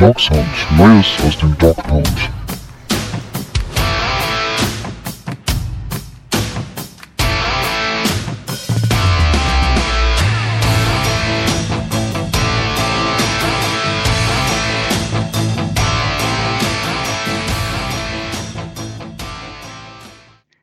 [0.00, 0.16] Dog
[0.78, 1.76] Neues aus dem Dog.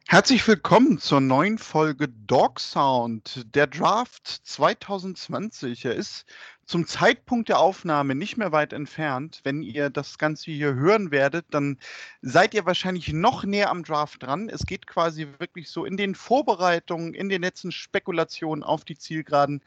[0.07, 3.45] Herzlich willkommen zur neuen Folge Dog Sound.
[3.53, 5.85] Der Draft 2020.
[5.85, 6.25] Er ist
[6.67, 9.39] zum Zeitpunkt der Aufnahme nicht mehr weit entfernt.
[9.43, 11.79] Wenn ihr das Ganze hier hören werdet, dann
[12.21, 14.49] seid ihr wahrscheinlich noch näher am Draft dran.
[14.49, 19.63] Es geht quasi wirklich so in den Vorbereitungen, in den letzten Spekulationen auf die Zielgeraden.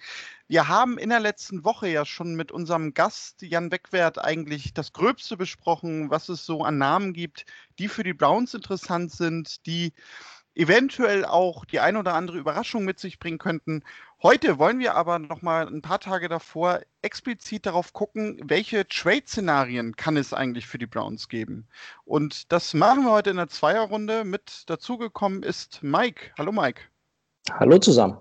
[0.46, 4.92] Wir haben in der letzten Woche ja schon mit unserem Gast Jan Wegwert eigentlich das
[4.92, 7.46] Gröbste besprochen, was es so an Namen gibt,
[7.78, 9.94] die für die Browns interessant sind, die
[10.60, 13.82] eventuell auch die ein oder andere Überraschung mit sich bringen könnten.
[14.22, 19.96] Heute wollen wir aber noch mal ein paar Tage davor explizit darauf gucken, welche Trade-Szenarien
[19.96, 21.66] kann es eigentlich für die Browns geben.
[22.04, 24.24] Und das machen wir heute in der Zweierrunde.
[24.24, 26.32] Mit dazugekommen ist Mike.
[26.36, 26.82] Hallo Mike.
[27.50, 28.18] Hallo zusammen.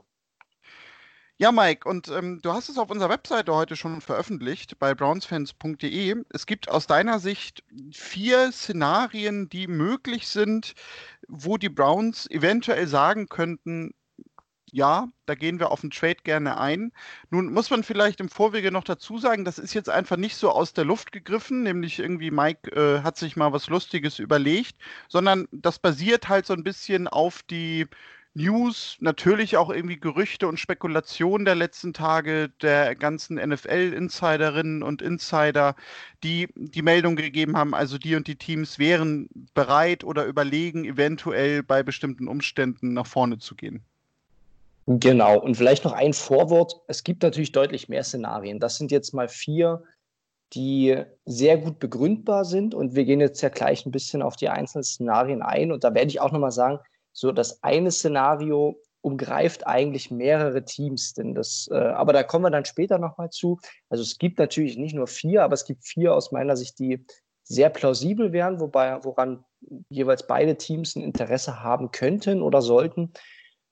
[1.41, 6.15] Ja, Mike, und ähm, du hast es auf unserer Webseite heute schon veröffentlicht, bei brownsfans.de.
[6.31, 10.73] Es gibt aus deiner Sicht vier Szenarien, die möglich sind,
[11.29, 13.93] wo die Browns eventuell sagen könnten,
[14.71, 16.91] ja, da gehen wir auf den Trade gerne ein.
[17.29, 20.51] Nun muss man vielleicht im Vorwege noch dazu sagen, das ist jetzt einfach nicht so
[20.51, 24.75] aus der Luft gegriffen, nämlich irgendwie Mike äh, hat sich mal was Lustiges überlegt,
[25.07, 27.87] sondern das basiert halt so ein bisschen auf die
[28.35, 35.75] News, natürlich auch irgendwie Gerüchte und Spekulationen der letzten Tage der ganzen NFL-Insiderinnen und Insider,
[36.23, 41.63] die die Meldung gegeben haben, also die und die Teams wären bereit oder überlegen, eventuell
[41.63, 43.83] bei bestimmten Umständen nach vorne zu gehen.
[44.85, 46.81] Genau, und vielleicht noch ein Vorwort.
[46.87, 48.59] Es gibt natürlich deutlich mehr Szenarien.
[48.59, 49.83] Das sind jetzt mal vier,
[50.53, 52.73] die sehr gut begründbar sind.
[52.73, 55.71] Und wir gehen jetzt ja gleich ein bisschen auf die einzelnen Szenarien ein.
[55.71, 56.79] Und da werde ich auch nochmal sagen,
[57.13, 62.51] so das eine Szenario umgreift eigentlich mehrere Teams, denn das, äh, aber da kommen wir
[62.51, 63.59] dann später nochmal zu.
[63.89, 67.05] Also es gibt natürlich nicht nur vier, aber es gibt vier aus meiner Sicht, die
[67.43, 69.43] sehr plausibel wären, wobei, woran
[69.89, 73.13] jeweils beide Teams ein Interesse haben könnten oder sollten.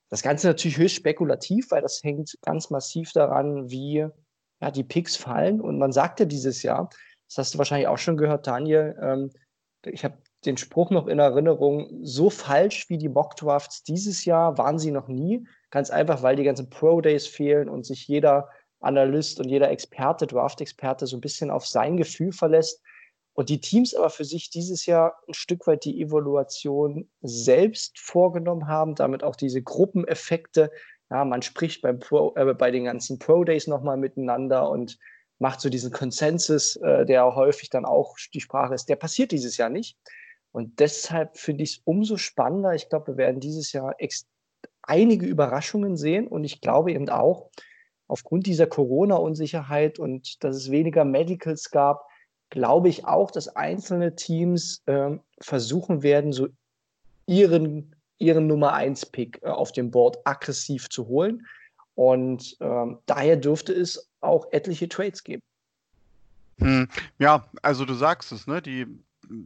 [0.09, 4.07] Das Ganze natürlich höchst spekulativ, weil das hängt ganz massiv daran, wie
[4.61, 5.61] ja, die Picks fallen.
[5.61, 6.89] Und man sagte dieses Jahr,
[7.27, 9.31] das hast du wahrscheinlich auch schon gehört, Daniel, ähm,
[9.85, 14.79] ich habe den Spruch noch in Erinnerung, so falsch wie die Mock-Drafts dieses Jahr waren
[14.79, 15.47] sie noch nie.
[15.71, 18.49] Ganz einfach, weil die ganzen Pro-Days fehlen und sich jeder
[18.79, 22.81] Analyst und jeder Experte, Draft-Experte so ein bisschen auf sein Gefühl verlässt.
[23.33, 28.67] Und die Teams aber für sich dieses Jahr ein Stück weit die Evaluation selbst vorgenommen
[28.67, 30.71] haben, damit auch diese Gruppeneffekte.
[31.09, 34.97] Ja, man spricht beim Pro, äh, bei den ganzen Pro-Days nochmal miteinander und
[35.39, 38.89] macht so diesen Konsensus, äh, der häufig dann auch die Sprache ist.
[38.89, 39.97] Der passiert dieses Jahr nicht.
[40.57, 42.73] Und deshalb finde ich es umso spannender.
[42.73, 43.95] Ich glaube, wir werden dieses Jahr
[44.81, 46.27] einige Überraschungen sehen.
[46.27, 47.51] Und ich glaube eben auch,
[48.07, 52.07] aufgrund dieser Corona-Unsicherheit und dass es weniger Medicals gab,
[52.49, 56.47] glaube ich auch, dass einzelne Teams äh, versuchen werden, so
[57.27, 61.45] ihren, ihren Nummer 1-Pick äh, auf dem Board aggressiv zu holen.
[61.93, 65.43] Und ähm, daher dürfte es auch etliche Trades geben.
[66.57, 66.87] Hm,
[67.19, 68.59] ja, also du sagst es, ne?
[68.59, 68.87] Die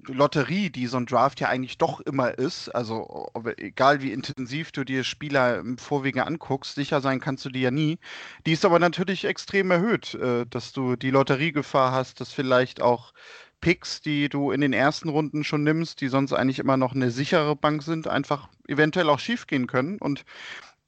[0.08, 4.84] Lotterie, die so ein Draft ja eigentlich doch immer ist, also egal wie intensiv du
[4.84, 8.00] dir Spieler im Vorwege anguckst, sicher sein kannst du die ja nie.
[8.46, 13.14] Die ist aber natürlich extrem erhöht, äh, dass du die Lotteriegefahr hast, dass vielleicht auch
[13.62, 17.12] Picks, die du in den ersten Runden schon nimmst, die sonst eigentlich immer noch eine
[17.12, 20.00] sichere Bank sind, einfach eventuell auch schiefgehen können.
[20.00, 20.26] Und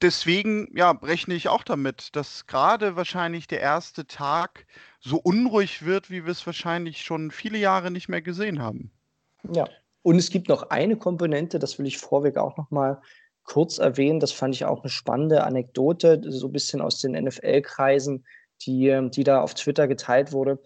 [0.04, 4.68] deswegen, ja, rechne ich auch damit, dass gerade wahrscheinlich der erste Tag
[5.00, 8.92] so unruhig wird, wie wir es wahrscheinlich schon viele Jahre nicht mehr gesehen haben.
[9.52, 9.68] Ja,
[10.04, 13.02] und es gibt noch eine Komponente, das will ich vorweg auch noch mal
[13.44, 14.20] kurz erwähnen.
[14.20, 18.26] Das fand ich auch eine spannende Anekdote, so ein bisschen aus den NFL-Kreisen,
[18.62, 20.60] die, die da auf Twitter geteilt wurde.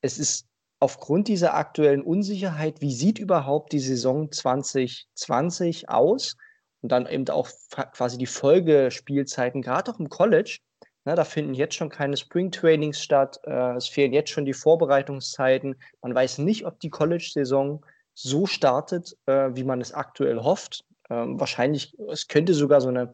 [0.00, 0.46] Es ist
[0.80, 6.36] aufgrund dieser aktuellen Unsicherheit, wie sieht überhaupt die Saison 2020 aus?
[6.82, 7.48] Und dann eben auch
[7.92, 10.60] quasi die Folgespielzeiten, gerade auch im College,
[11.06, 13.40] Ne, da finden jetzt schon keine Spring-Trainings statt.
[13.44, 15.76] Äh, es fehlen jetzt schon die Vorbereitungszeiten.
[16.02, 20.84] Man weiß nicht, ob die College-Saison so startet, äh, wie man es aktuell hofft.
[21.08, 23.12] Ähm, wahrscheinlich, es könnte sogar so eine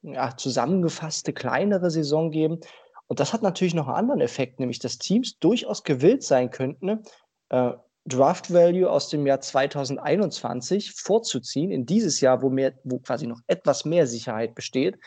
[0.00, 2.60] ja, zusammengefasste kleinere Saison geben.
[3.06, 7.02] Und das hat natürlich noch einen anderen Effekt, nämlich dass Teams durchaus gewillt sein könnten,
[7.50, 7.72] äh,
[8.06, 13.40] Draft Value aus dem Jahr 2021 vorzuziehen, in dieses Jahr, wo, mehr, wo quasi noch
[13.46, 14.98] etwas mehr Sicherheit besteht,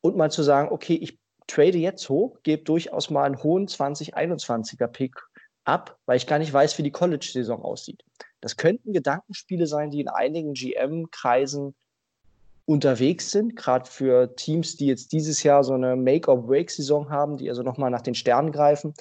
[0.00, 4.86] und mal zu sagen, okay, ich trade jetzt hoch, gebe durchaus mal einen hohen 2021er
[4.86, 5.14] Pick
[5.64, 8.02] ab, weil ich gar nicht weiß, wie die College-Saison aussieht.
[8.40, 11.74] Das könnten Gedankenspiele sein, die in einigen GM-Kreisen
[12.64, 17.62] unterwegs sind, gerade für Teams, die jetzt dieses Jahr so eine Make-or-Break-Saison haben, die also
[17.62, 18.94] nochmal nach den Sternen greifen.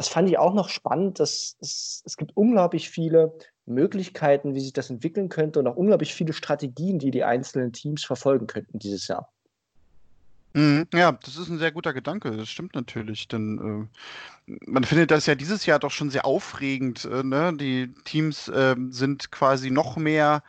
[0.00, 3.34] Das fand ich auch noch spannend, dass es, es gibt unglaublich viele
[3.66, 8.02] Möglichkeiten, wie sich das entwickeln könnte und auch unglaublich viele Strategien, die die einzelnen Teams
[8.02, 9.30] verfolgen könnten dieses Jahr.
[10.54, 12.34] Mhm, ja, das ist ein sehr guter Gedanke.
[12.34, 13.90] Das stimmt natürlich, denn
[14.48, 17.04] äh, man findet das ja dieses Jahr doch schon sehr aufregend.
[17.04, 17.54] Äh, ne?
[17.54, 20.42] Die Teams äh, sind quasi noch mehr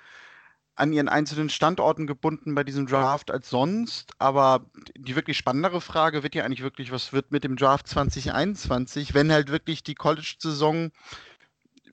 [0.82, 4.14] an ihren einzelnen Standorten gebunden bei diesem Draft als sonst.
[4.18, 4.66] Aber
[4.98, 9.32] die wirklich spannendere Frage wird ja eigentlich wirklich, was wird mit dem Draft 2021, wenn
[9.32, 10.92] halt wirklich die College-Saison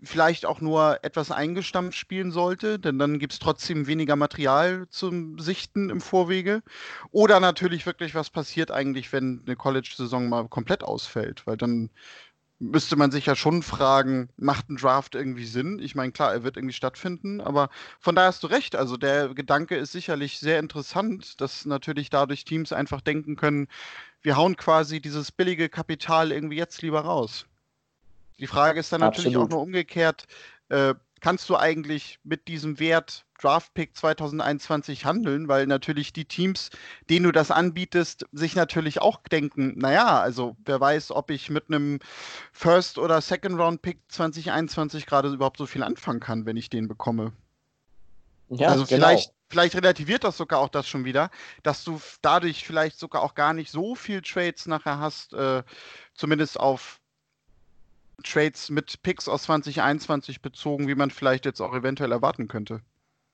[0.02, 5.38] vielleicht auch nur etwas eingestampft spielen sollte, denn dann gibt es trotzdem weniger Material zum
[5.38, 6.62] Sichten im Vorwege.
[7.11, 11.90] Oder natürlich wirklich, was passiert eigentlich, wenn eine College-Saison mal komplett ausfällt, weil dann
[12.60, 15.78] müsste man sich ja schon fragen, macht ein Draft irgendwie Sinn?
[15.78, 17.70] Ich meine, klar, er wird irgendwie stattfinden, aber
[18.00, 18.75] von daher hast du recht.
[18.75, 23.69] Also der Gedanke ist sicherlich sehr interessant, dass natürlich dadurch Teams einfach denken können,
[24.22, 27.46] wir hauen quasi dieses billige Kapital irgendwie jetzt lieber raus.
[28.38, 29.46] Die Frage ist dann natürlich Absolut.
[29.46, 30.26] auch nur umgekehrt,
[30.69, 36.70] äh, kannst du eigentlich mit diesem Wert Draftpick 2021 handeln, weil natürlich die Teams,
[37.08, 41.64] denen du das anbietest, sich natürlich auch denken, naja, also wer weiß, ob ich mit
[41.69, 42.00] einem
[42.52, 47.32] First- oder Second-Round-Pick 2021 gerade überhaupt so viel anfangen kann, wenn ich den bekomme.
[48.50, 49.06] Ja, also genau.
[49.06, 51.31] vielleicht, vielleicht relativiert das sogar auch das schon wieder,
[51.62, 55.62] dass du dadurch vielleicht sogar auch gar nicht so viel Trades nachher hast, äh,
[56.14, 57.00] zumindest auf
[58.25, 62.82] Trades mit Picks aus 2021 bezogen, wie man vielleicht jetzt auch eventuell erwarten könnte.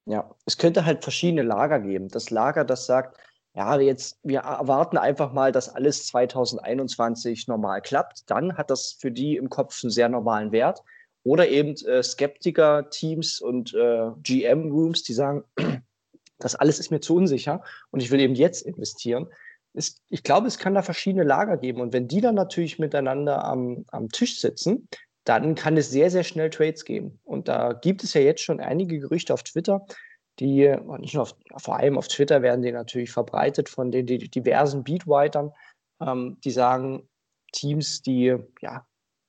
[0.07, 2.09] Ja, es könnte halt verschiedene Lager geben.
[2.09, 3.19] Das Lager, das sagt,
[3.55, 8.29] ja, jetzt, wir erwarten einfach mal, dass alles 2021 normal klappt.
[8.31, 10.83] Dann hat das für die im Kopf einen sehr normalen Wert.
[11.23, 15.45] Oder eben äh, Skeptiker-Teams und äh, GM-Rooms, die sagen,
[16.39, 19.29] das alles ist mir zu unsicher und ich will eben jetzt investieren.
[19.73, 21.81] Es, ich glaube, es kann da verschiedene Lager geben.
[21.81, 24.89] Und wenn die dann natürlich miteinander am, am Tisch sitzen,
[25.25, 27.19] dann kann es sehr, sehr schnell Trades geben.
[27.25, 29.87] Und da gibt es ja jetzt schon einige Gerüchte auf Twitter,
[30.41, 34.19] die, nicht nur auf, vor allem auf Twitter werden die natürlich verbreitet von den die,
[34.19, 35.53] diversen Beatwritern,
[36.01, 37.09] ähm, die sagen,
[37.53, 38.85] Teams, die ja,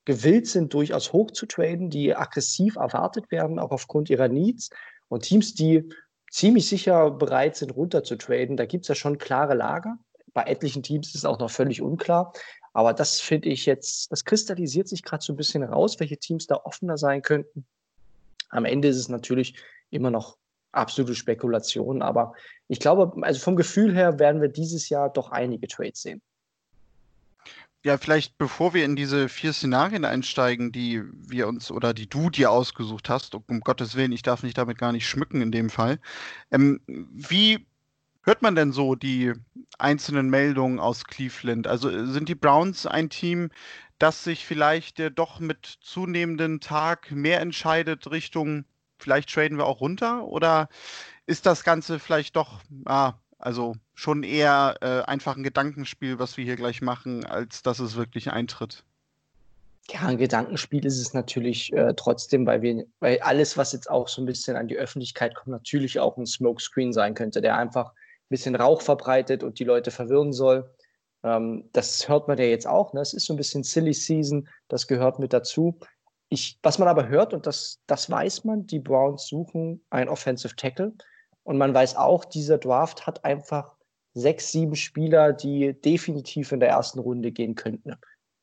[0.06, 4.72] gewillt sind, durchaus hoch zu traden, die aggressiv erwartet werden, auch aufgrund ihrer Needs.
[5.08, 5.88] Und Teams, die
[6.32, 9.98] ziemlich sicher bereit sind, runter zu traden, da gibt es ja schon klare Lager.
[10.34, 12.34] Bei etlichen Teams ist es auch noch völlig unklar.
[12.76, 16.46] Aber das finde ich jetzt, das kristallisiert sich gerade so ein bisschen raus, welche Teams
[16.46, 17.66] da offener sein könnten.
[18.50, 19.56] Am Ende ist es natürlich
[19.92, 20.38] immer noch
[20.74, 22.34] absolute Spekulation, aber
[22.68, 26.22] ich glaube, also vom Gefühl her werden wir dieses Jahr doch einige Trades sehen.
[27.86, 32.30] Ja, vielleicht bevor wir in diese vier Szenarien einsteigen, die wir uns oder die du
[32.30, 35.70] dir ausgesucht hast, um Gottes Willen, ich darf mich damit gar nicht schmücken in dem
[35.70, 36.00] Fall.
[36.52, 37.66] Ähm, wie
[38.26, 39.34] hört man denn so die
[39.78, 41.68] einzelnen Meldungen aus Cleveland?
[41.68, 43.50] Also äh, sind die Browns ein Team,
[44.00, 48.66] das sich vielleicht äh, doch mit zunehmendem Tag mehr entscheidet Richtung,
[48.98, 50.26] vielleicht traden wir auch runter?
[50.26, 50.70] Oder
[51.26, 56.44] ist das Ganze vielleicht doch, ah, also schon eher äh, einfach ein Gedankenspiel, was wir
[56.44, 58.84] hier gleich machen, als dass es wirklich eintritt?
[59.92, 64.08] Ja, ein Gedankenspiel ist es natürlich äh, trotzdem, weil wir, weil alles, was jetzt auch
[64.08, 67.94] so ein bisschen an die Öffentlichkeit kommt, natürlich auch ein Smokescreen sein könnte, der einfach
[68.30, 70.70] bisschen Rauch verbreitet und die Leute verwirren soll.
[71.24, 72.94] Ähm, das hört man ja jetzt auch.
[72.94, 73.02] Ne?
[73.02, 75.80] Es ist so ein bisschen Silly Season, das gehört mit dazu.
[76.30, 80.56] Ich, was man aber hört, und das, das weiß man, die Browns suchen ein Offensive
[80.56, 80.94] Tackle.
[81.44, 83.76] Und man weiß auch, dieser Draft hat einfach
[84.14, 87.96] sechs, sieben Spieler, die definitiv in der ersten Runde gehen könnten.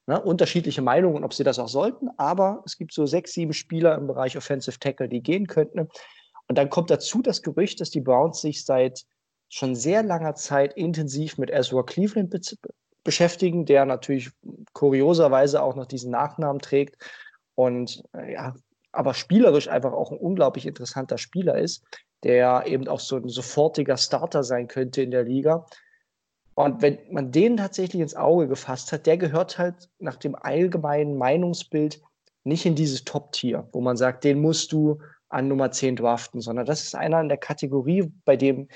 [0.07, 0.21] Ne?
[0.21, 4.07] Unterschiedliche Meinungen, ob sie das auch sollten, aber es gibt so sechs, sieben Spieler im
[4.07, 5.89] Bereich Offensive Tackle, die gehen könnten.
[6.49, 9.05] Und dann kommt dazu das Gerücht, dass die Browns sich seit
[9.53, 12.41] schon sehr langer Zeit intensiv mit Ezra Cleveland be
[13.05, 14.31] beschäftigen, der natürlich
[14.75, 16.97] kurioserweise auch noch diesen Nachnamen trägt
[17.57, 18.55] und äh, ja,
[18.93, 21.85] aber spielerisch einfach auch ein unglaublich interessanter Spieler ist,
[22.23, 25.67] der eben auch so ein sofortiger Starter sein könnte in der Liga.
[26.55, 31.17] Und wenn man den tatsächlich ins Auge gefasst hat, der gehört halt nach dem allgemeinen
[31.17, 32.01] Meinungsbild
[32.45, 36.67] nicht in dieses Top-Tier, wo man sagt, den musst du an Nummer 10 draften, sondern
[36.67, 38.69] das ist einer in der Kategorie, bei dem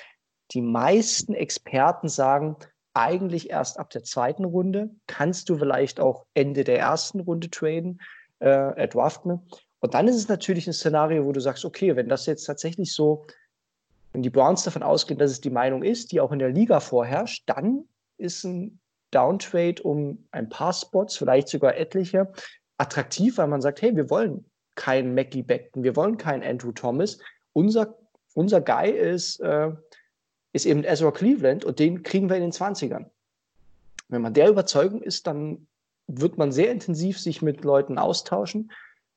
[0.53, 2.57] die meisten Experten sagen,
[2.95, 8.01] eigentlich erst ab der zweiten Runde kannst du vielleicht auch Ende der ersten Runde traden,
[8.39, 9.43] äh, draften.
[9.81, 12.95] Und dann ist es natürlich ein Szenario, wo du sagst, okay, wenn das jetzt tatsächlich
[12.95, 13.27] so,
[14.13, 16.81] wenn die Browns davon ausgehen, dass es die Meinung ist, die auch in der Liga
[16.81, 17.85] vorherrscht, dann
[18.17, 22.33] ist ein Downtrade um ein paar Spots, vielleicht sogar etliche,
[22.79, 27.19] attraktiv, weil man sagt, hey, wir wollen keinen Mackie Beckton, wir wollen keinen Andrew Thomas.
[27.53, 27.97] Unser,
[28.35, 29.71] unser Guy ist, äh,
[30.57, 33.07] ist eben Ezra Cleveland und den kriegen wir in den 20ern.
[34.09, 35.67] Wenn man der Überzeugung ist, dann
[36.07, 38.71] wird man sehr intensiv sich mit Leuten austauschen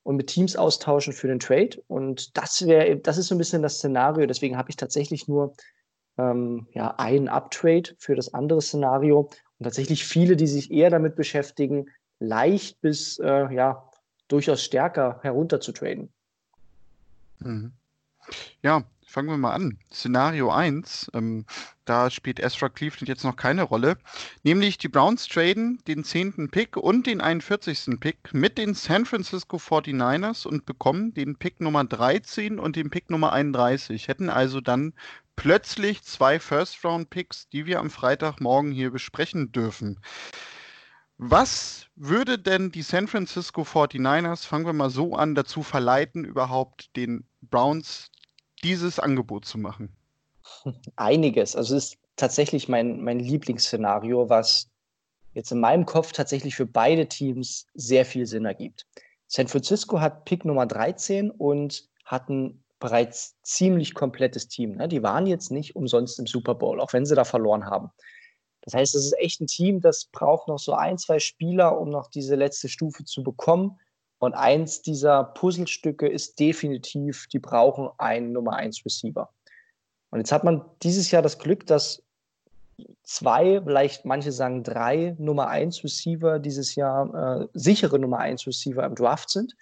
[0.04, 1.82] und mit Teams austauschen für den Trade.
[1.88, 4.26] Und das wäre, das ist so ein bisschen das Szenario.
[4.26, 5.54] Deswegen habe ich tatsächlich nur
[6.18, 9.30] ähm, ja, einen Uptrade für das andere Szenario
[9.60, 13.90] und tatsächlich viele, die sich eher damit beschäftigen, leicht bis äh, ja
[14.28, 16.12] durchaus stärker herunter zu traden.
[17.40, 17.72] Mhm.
[18.62, 19.80] Ja, fangen wir mal an.
[19.92, 21.46] Szenario 1, ähm,
[21.86, 23.98] da spielt Ezra Cleveland jetzt noch keine Rolle.
[24.44, 26.50] Nämlich die Browns traden den 10.
[26.52, 28.00] Pick und den 41.
[28.00, 33.10] Pick mit den San Francisco 49ers und bekommen den Pick Nummer 13 und den Pick
[33.10, 34.08] Nummer 31.
[34.08, 34.94] Hätten also dann
[35.36, 40.00] plötzlich zwei First-Round-Picks, die wir am Freitagmorgen hier besprechen dürfen.
[41.18, 46.96] Was würde denn die San Francisco 49ers, fangen wir mal so an, dazu verleiten, überhaupt
[46.96, 48.12] den Browns
[48.64, 49.96] dieses Angebot zu machen?
[50.96, 51.56] Einiges.
[51.56, 54.70] Also es ist tatsächlich mein, mein Lieblingsszenario, was
[55.34, 58.88] jetzt in meinem Kopf tatsächlich für beide Teams sehr viel Sinn ergibt.
[59.28, 64.76] San Francisco hat Pick Nummer 13 und hat ein bereits ziemlich komplettes Team.
[64.76, 64.88] Ne?
[64.88, 67.92] Die waren jetzt nicht umsonst im Super Bowl, auch wenn sie da verloren haben.
[68.62, 71.90] Das heißt, es ist echt ein Team, das braucht noch so ein, zwei Spieler, um
[71.90, 73.80] noch diese letzte Stufe zu bekommen.
[74.20, 79.30] Und eins dieser Puzzlestücke ist definitiv, die brauchen einen Nummer 1 Receiver.
[80.12, 82.04] Und jetzt hat man dieses Jahr das Glück, dass
[83.04, 88.86] zwei, vielleicht manche sagen drei Nummer 1 Receiver dieses Jahr, äh, sichere Nummer 1 Receiver
[88.86, 89.56] im Draft sind.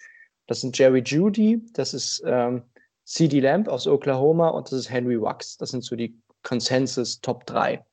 [0.46, 2.62] Das sind Jerry Judy, das ist ähm,
[3.04, 5.56] CD Lamb aus Oklahoma und das ist Henry Wax.
[5.56, 7.84] Das sind so die Consensus Top 3.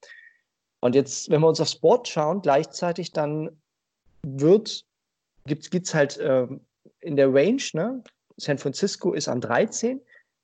[0.79, 3.50] Und jetzt, wenn wir uns aufs Board schauen, gleichzeitig dann
[4.24, 4.86] wird
[5.46, 6.48] gibt es halt äh,
[7.02, 8.04] in der Range, ne?
[8.38, 10.02] San Francisco ist an 13.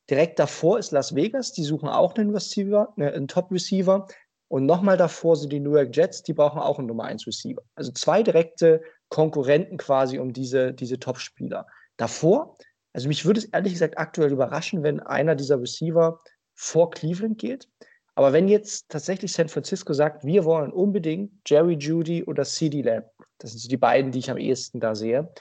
[0.09, 4.07] Direkt davor ist Las Vegas, die suchen auch einen Receiver, ne, einen Top-Receiver.
[4.47, 7.61] Und nochmal davor sind die New York Jets, die brauchen auch einen Nummer 1 Receiver.
[7.75, 11.67] Also zwei direkte Konkurrenten quasi um diese, diese Top-Spieler.
[11.97, 12.57] Davor,
[12.93, 16.19] also mich würde es ehrlich gesagt aktuell überraschen, wenn einer dieser Receiver
[16.55, 17.69] vor Cleveland geht.
[18.15, 23.05] Aber wenn jetzt tatsächlich San Francisco sagt, wir wollen unbedingt Jerry Judy oder CD Lamb,
[23.41, 25.31] das sind so die beiden, die ich am ehesten da sehe,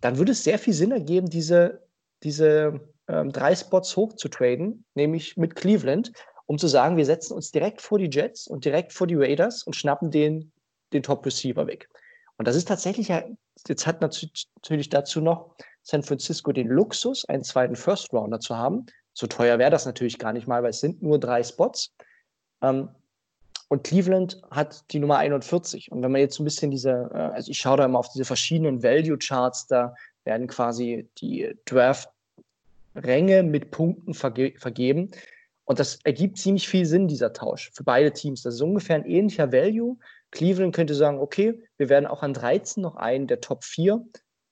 [0.00, 1.82] dann würde es sehr viel Sinn ergeben, diese,
[2.22, 6.12] diese ähm, drei Spots hochzutraden, nämlich mit Cleveland,
[6.46, 9.62] um zu sagen, wir setzen uns direkt vor die Jets und direkt vor die Raiders
[9.62, 10.52] und schnappen den,
[10.92, 11.88] den Top-Receiver weg.
[12.36, 13.08] Und das ist tatsächlich,
[13.68, 18.86] jetzt hat natürlich dazu noch San Francisco den Luxus, einen zweiten First-Rounder zu haben.
[19.14, 21.94] So teuer wäre das natürlich gar nicht mal, weil es sind nur drei Spots.
[22.62, 22.88] Ähm,
[23.72, 25.90] und Cleveland hat die Nummer 41.
[25.90, 28.10] Und wenn man jetzt so ein bisschen diese, äh, also ich schaue da immer auf
[28.10, 35.12] diese verschiedenen Value-Charts, da werden quasi die Draft-Ränge mit Punkten verge vergeben.
[35.64, 38.42] Und das ergibt ziemlich viel Sinn, dieser Tausch für beide Teams.
[38.42, 39.96] Das ist ungefähr ein ähnlicher Value.
[40.32, 44.04] Cleveland könnte sagen, okay, wir werden auch an 13 noch einen der Top 4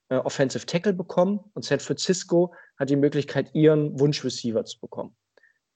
[0.09, 5.15] äh, Offensive Tackle bekommen und San Francisco hat die Möglichkeit, ihren Wunsch-Receiver zu bekommen.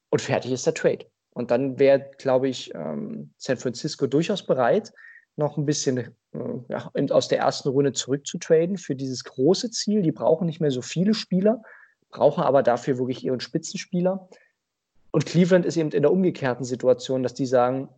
[0.10, 1.06] Und fertig ist der Trade.
[1.36, 4.94] Und dann wäre, glaube ich, ähm, San Francisco durchaus bereit,
[5.36, 6.14] noch ein bisschen äh,
[6.70, 10.02] ja, aus der ersten Runde zurückzutraden für dieses große Ziel.
[10.02, 11.62] Die brauchen nicht mehr so viele Spieler,
[12.10, 14.30] brauchen aber dafür wirklich ihren Spitzenspieler.
[15.12, 17.90] Und Cleveland ist eben in der umgekehrten Situation, dass die sagen,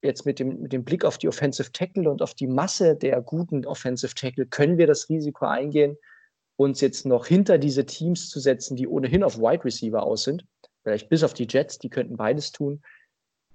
[0.00, 3.20] jetzt mit dem, mit dem Blick auf die Offensive Tackle und auf die Masse der
[3.20, 5.98] guten Offensive Tackle können wir das Risiko eingehen,
[6.56, 10.46] uns jetzt noch hinter diese Teams zu setzen, die ohnehin auf Wide Receiver aus sind
[10.86, 12.80] vielleicht bis auf die Jets, die könnten beides tun.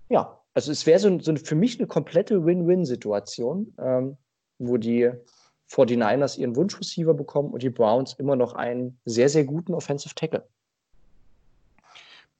[0.09, 4.17] Ja, also es wäre so, so, für mich eine komplette Win-Win-Situation, ähm,
[4.59, 5.09] wo die
[5.69, 10.45] 49ers ihren Wunschreceiver bekommen und die Browns immer noch einen sehr, sehr guten Offensive Tackle.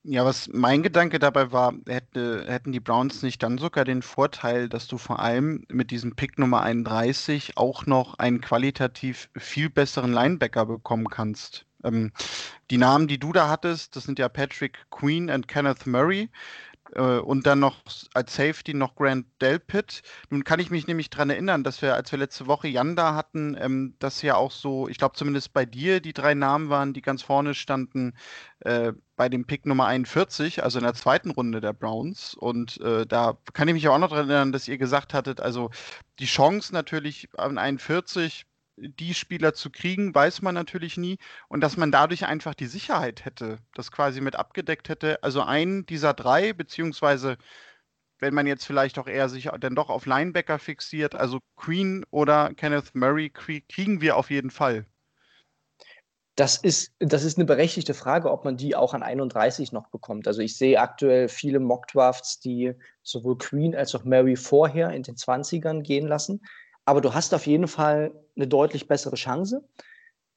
[0.04, 4.68] Ja, was mein Gedanke dabei war, hätte, hätten die Browns nicht dann sogar den Vorteil,
[4.68, 10.12] dass du vor allem mit diesem Pick Nummer 31 auch noch einen qualitativ viel besseren
[10.12, 11.66] Linebacker bekommen kannst.
[11.84, 12.12] Ähm,
[12.70, 16.30] die Namen, die du da hattest, das sind ja Patrick Queen und Kenneth Murray.
[16.94, 17.78] Äh, und dann noch
[18.14, 20.02] als Safety noch Grant Delpit.
[20.30, 23.16] Nun kann ich mich nämlich daran erinnern, dass wir, als wir letzte Woche Jan da
[23.16, 26.94] hatten, ähm, dass ja auch so, ich glaube zumindest bei dir, die drei Namen waren,
[26.94, 28.14] die ganz vorne standen
[28.62, 32.34] äh, bei dem Pick Nummer 41, also in der zweiten Runde der Browns.
[32.34, 35.70] Und äh, da kann ich mich auch noch daran erinnern, dass ihr gesagt hattet, also
[36.20, 38.46] die Chance natürlich an 41
[38.82, 41.18] die Spieler zu kriegen, weiß man natürlich nie.
[41.48, 45.22] Und dass man dadurch einfach die Sicherheit hätte, das quasi mit abgedeckt hätte.
[45.24, 47.38] Also einen dieser drei, beziehungsweise
[48.20, 52.54] wenn man jetzt vielleicht auch eher sich dann doch auf Linebacker fixiert, also Queen oder
[52.54, 54.86] Kenneth Murray kriegen wir auf jeden Fall.
[56.36, 60.28] Das ist, das ist eine berechtigte Frage, ob man die auch an 31 noch bekommt.
[60.28, 62.74] Also ich sehe aktuell viele Mockdrafts, die
[63.04, 66.42] sowohl Queen als auch Mary vorher in den 20ern gehen lassen.
[66.92, 69.64] Aber du hast auf jeden Fall eine deutlich bessere Chance,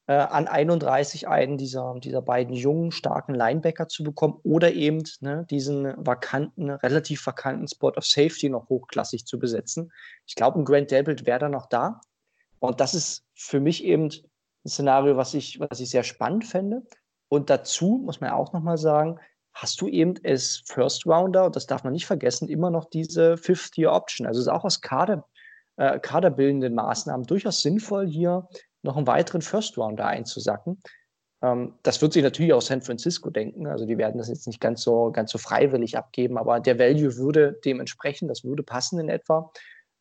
[0.07, 5.45] äh, an 31 einen dieser, dieser beiden jungen, starken Linebacker zu bekommen oder eben ne,
[5.51, 9.91] diesen vakanten, relativ vakanten Spot of Safety noch hochklassig zu besetzen.
[10.27, 12.01] Ich glaube, ein Grant Delbert wäre da noch da.
[12.61, 14.11] Und das ist für mich eben
[14.65, 16.83] ein Szenario, was ich, was ich sehr spannend fände.
[17.27, 19.19] Und dazu muss man auch nochmal sagen,
[19.55, 23.39] hast du eben als First Rounder, und das darf man nicht vergessen, immer noch diese
[23.39, 24.29] Fifth-Year-Option.
[24.29, 25.27] Also es ist auch aus Kader,
[25.77, 28.49] äh, kaderbildenden Maßnahmen durchaus sinnvoll, hier
[28.83, 30.81] noch einen weiteren First Rounder einzusacken.
[31.43, 33.67] Ähm, das wird sich natürlich auch San Francisco denken.
[33.67, 37.17] Also die werden das jetzt nicht ganz so, ganz so freiwillig abgeben, aber der Value
[37.17, 39.51] würde dementsprechend, das würde passen in etwa.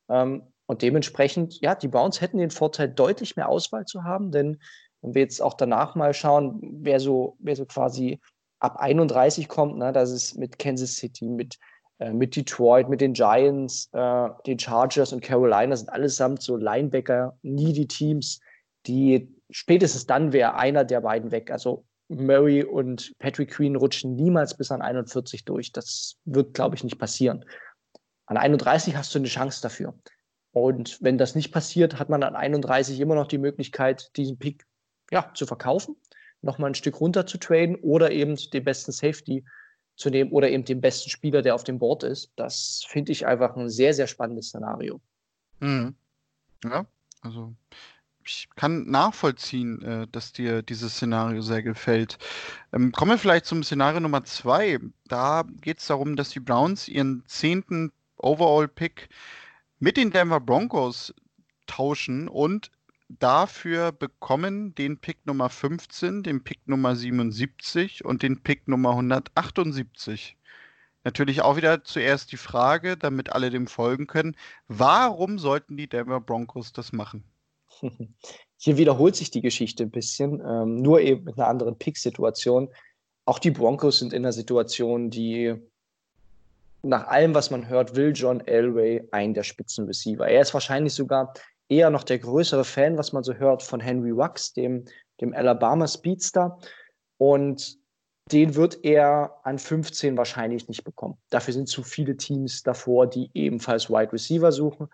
[0.10, 4.60] Ähm, und dementsprechend, ja, die Browns hätten den Vorteil, deutlich mehr Auswahl zu haben, denn
[5.02, 8.22] wenn wir jetzt auch danach mal schauen, wer so, wer so quasi
[8.60, 11.60] ab 31 kommt, ne, das ist mit Kansas City, mit,
[12.00, 17.88] mit Detroit, mit den Giants, äh, den Chargers und Carolina sind allesamt so Linebacker, needy
[17.88, 18.40] Teams,
[18.88, 21.52] die spätestens dann wäre einer der beiden weg.
[21.52, 25.72] Also Murray und Patrick Queen rutschen niemals bis an 41 durch.
[25.72, 27.46] Das wird, glaube ich, nicht passieren.
[28.26, 29.94] An 31 hast du eine Chance dafür.
[30.52, 34.66] Und wenn das nicht passiert, hat man an 31 immer noch die Möglichkeit, diesen Pick
[35.12, 35.96] ja, zu verkaufen,
[36.42, 39.46] nochmal ein Stück runter zu traden oder eben den besten Safety
[39.96, 42.32] zu nehmen oder eben den besten Spieler, der auf dem Board ist.
[42.36, 45.00] Das finde ich einfach ein sehr, sehr spannendes Szenario.
[45.60, 45.96] Mhm.
[46.64, 46.86] Ja,
[47.22, 47.54] also
[48.26, 52.18] ich kann nachvollziehen, äh, dass dir dieses Szenario sehr gefällt.
[52.72, 54.80] Ähm, kommen wir vielleicht zum Szenario Nummer zwei.
[55.08, 59.10] Da geht es darum, dass die Browns ihren zehnten Overall-Pick
[59.80, 61.14] mit den Denver Broncos
[61.68, 62.72] tauschen und
[63.10, 70.38] dafür bekommen den Pick Nummer 15, den Pick Nummer 77 und den Pick Nummer 178.
[71.04, 74.38] Natürlich auch wieder zuerst die Frage, damit alle dem folgen können,
[74.68, 77.24] warum sollten die Denver Broncos das machen?
[78.58, 82.70] Hier wiederholt sich die Geschichte ein bisschen, ähm, nur eben mit einer anderen Pick-Situation.
[83.26, 85.56] Auch die Broncos sind in einer Situation, die
[86.82, 90.28] nach allem, was man hört, will John Elway einen der Spitzenreceiver.
[90.28, 91.34] Er ist wahrscheinlich sogar
[91.74, 94.86] eher noch der größere Fan, was man so hört, von Henry Wax, dem,
[95.22, 96.60] dem Alabama Speedster.
[97.18, 97.78] Und
[98.32, 101.18] den wird er an 15 wahrscheinlich nicht bekommen.
[101.30, 104.88] Dafür sind zu viele Teams davor, die ebenfalls Wide Receiver suchen.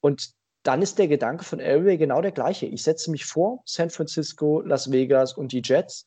[0.00, 0.32] Und
[0.64, 2.66] dann ist der Gedanke von Elway genau der gleiche.
[2.66, 6.06] Ich setze mich vor, San Francisco, Las Vegas und die Jets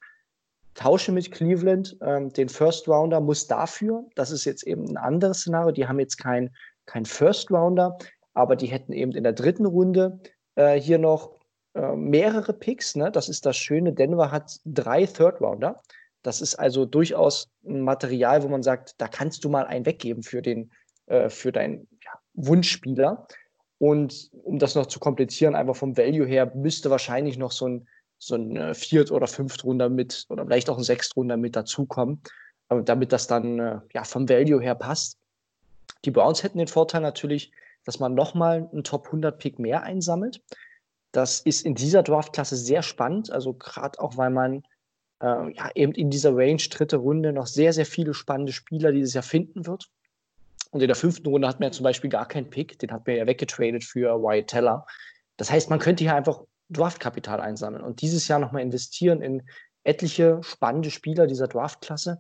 [0.73, 5.39] tausche mit Cleveland ähm, den First Rounder, muss dafür, das ist jetzt eben ein anderes
[5.39, 7.97] Szenario, die haben jetzt kein, kein First Rounder,
[8.37, 10.19] aber die hätten eben in der dritten Runde
[10.55, 11.35] äh, hier noch
[11.73, 12.95] äh, mehrere Picks.
[12.95, 13.11] Ne?
[13.11, 13.93] Das ist das Schöne.
[13.93, 15.81] Denver hat drei Third Rounder.
[16.21, 20.21] Das ist also durchaus ein Material, wo man sagt, da kannst du mal einen weggeben
[20.21, 20.71] für, den,
[21.07, 23.27] äh, für deinen ja, Wunschspieler.
[23.79, 27.87] Und um das noch zu komplizieren, einfach vom Value her, müsste wahrscheinlich noch so ein
[28.19, 32.21] so ein äh, Viert- oder Fünftrunder mit oder vielleicht auch ein Sechstrunder mit dazukommen,
[32.69, 35.17] äh, damit das dann äh, ja, vom Value her passt.
[36.03, 37.51] Die Browns hätten den Vorteil natürlich,
[37.87, 40.41] dass man nochmal einen Top 100 Pick mehr einsammelt.
[41.13, 44.63] Das ist in dieser Draftklasse sehr spannend, also gerade auch, weil man
[45.21, 49.13] äh, ja, eben in dieser Range dritte Runde noch sehr, sehr viele spannende Spieler dieses
[49.13, 49.89] Jahr finden wird.
[50.71, 53.07] Und in der fünften Runde hat man ja zum Beispiel gar keinen Pick, den hat
[53.07, 54.85] man ja weggetradet für Wyatt Teller.
[55.37, 59.43] Das heißt, man könnte hier einfach Draftkapital einsammeln und dieses Jahr nochmal investieren in
[59.85, 62.19] etliche spannende Spieler dieser Draftklasse.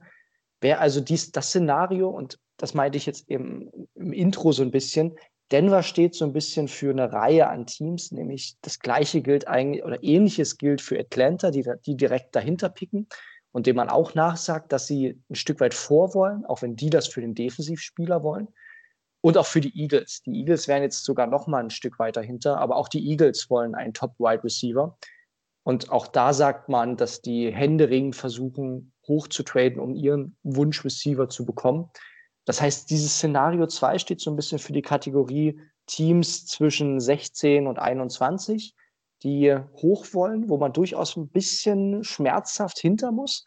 [0.61, 4.71] Wäre also dies, das Szenario, und das meinte ich jetzt eben im Intro so ein
[4.71, 5.17] bisschen,
[5.51, 9.83] Denver steht so ein bisschen für eine Reihe an Teams, nämlich das gleiche gilt eigentlich
[9.83, 13.07] oder ähnliches gilt für Atlanta, die, die direkt dahinter picken
[13.51, 16.89] und dem man auch nachsagt, dass sie ein Stück weit vor wollen, auch wenn die
[16.89, 18.49] das für den Defensivspieler wollen.
[19.21, 20.21] Und auch für die Eagles.
[20.21, 23.49] Die Eagles wären jetzt sogar noch mal ein Stück weiter hinter, aber auch die Eagles
[23.49, 24.97] wollen einen Top-Wide Receiver.
[25.63, 31.27] Und auch da sagt man, dass die Händering versuchen, hoch zu traden, um ihren Wunsch-Receiver
[31.29, 31.89] zu bekommen.
[32.47, 37.67] Das heißt, dieses Szenario 2 steht so ein bisschen für die Kategorie Teams zwischen 16
[37.67, 38.75] und 21,
[39.21, 43.45] die hoch wollen, wo man durchaus ein bisschen schmerzhaft hinter muss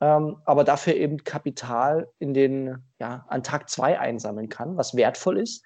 [0.00, 5.38] ähm, aber dafür eben Kapital in den, ja, an Tag zwei einsammeln kann, was wertvoll
[5.38, 5.64] ist.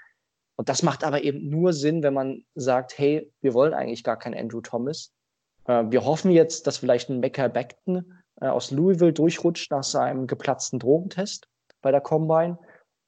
[0.57, 4.19] Und das macht aber eben nur Sinn, wenn man sagt, hey, wir wollen eigentlich gar
[4.19, 5.13] keinen Andrew Thomas.
[5.67, 10.27] Äh, wir hoffen jetzt, dass vielleicht ein Mecca Beckton äh, aus Louisville durchrutscht nach seinem
[10.27, 11.49] geplatzten Drogentest
[11.83, 12.59] bei der Combine.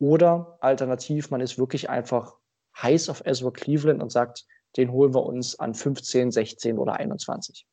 [0.00, 2.34] Oder alternativ, man ist wirklich einfach
[2.76, 4.44] heiß auf Ezra Cleveland und sagt,
[4.76, 7.66] den holen wir uns an 15, 16 oder 21.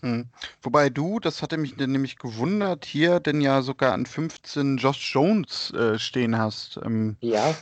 [0.00, 0.28] Hm.
[0.62, 5.72] Wobei du, das hatte mich nämlich gewundert, hier denn ja sogar an 15 Josh Jones
[5.72, 6.78] äh, stehen hast.
[6.84, 7.54] Ähm, ja.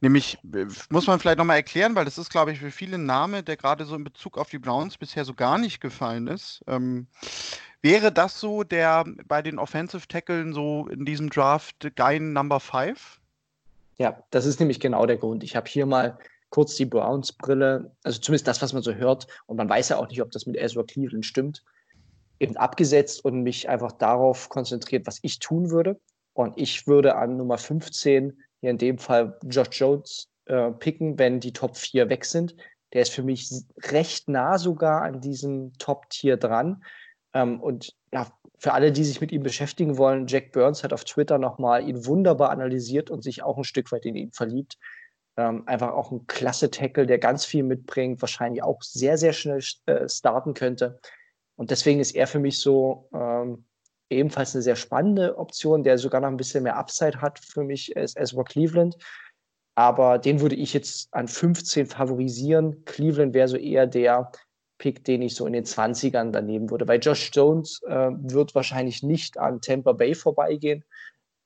[0.00, 3.04] Nämlich, äh, muss man vielleicht nochmal erklären, weil das ist, glaube ich, für viele ein
[3.04, 6.64] Name, der gerade so in Bezug auf die Browns bisher so gar nicht gefallen ist.
[6.66, 7.08] Ähm,
[7.82, 13.20] wäre das so der bei den Offensive Tackeln so in diesem Draft Guy Number 5?
[13.98, 15.44] Ja, das ist nämlich genau der Grund.
[15.44, 16.18] Ich habe hier mal
[16.50, 20.08] kurz die Browns-Brille, also zumindest das, was man so hört, und man weiß ja auch
[20.08, 21.64] nicht, ob das mit Ezra Cleveland stimmt,
[22.38, 25.98] eben abgesetzt und mich einfach darauf konzentriert, was ich tun würde.
[26.34, 31.40] Und ich würde an Nummer 15, hier in dem Fall Josh Jones, äh, picken, wenn
[31.40, 32.56] die Top 4 weg sind.
[32.92, 33.50] Der ist für mich
[33.84, 36.82] recht nah sogar an diesem Top-Tier dran.
[37.34, 38.26] Ähm, und ja,
[38.58, 42.06] für alle, die sich mit ihm beschäftigen wollen, Jack Burns hat auf Twitter nochmal ihn
[42.06, 44.78] wunderbar analysiert und sich auch ein Stück weit in ihn verliebt.
[45.36, 49.62] Ähm, einfach auch ein klasse Tackle, der ganz viel mitbringt, wahrscheinlich auch sehr, sehr schnell
[49.86, 51.00] äh, starten könnte.
[51.56, 53.64] Und deswegen ist er für mich so ähm,
[54.10, 57.96] ebenfalls eine sehr spannende Option, der sogar noch ein bisschen mehr Upside hat für mich
[57.96, 58.96] als Ezra Cleveland.
[59.74, 62.84] Aber den würde ich jetzt an 15 favorisieren.
[62.84, 64.30] Cleveland wäre so eher der
[64.82, 66.88] Pick, den ich so in den 20ern daneben würde.
[66.88, 70.84] Weil Josh Jones äh, wird wahrscheinlich nicht an Tampa Bay vorbeigehen.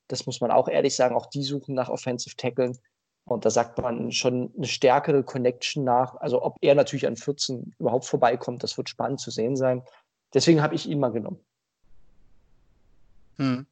[0.09, 1.15] Das muss man auch ehrlich sagen.
[1.15, 2.79] Auch die suchen nach Offensive Tackeln.
[3.25, 6.17] Und da sagt man schon eine stärkere Connection nach.
[6.17, 9.83] Also ob er natürlich an 14 überhaupt vorbeikommt, das wird spannend zu sehen sein.
[10.33, 11.41] Deswegen habe ich ihn mal genommen.
[13.37, 13.67] Hm.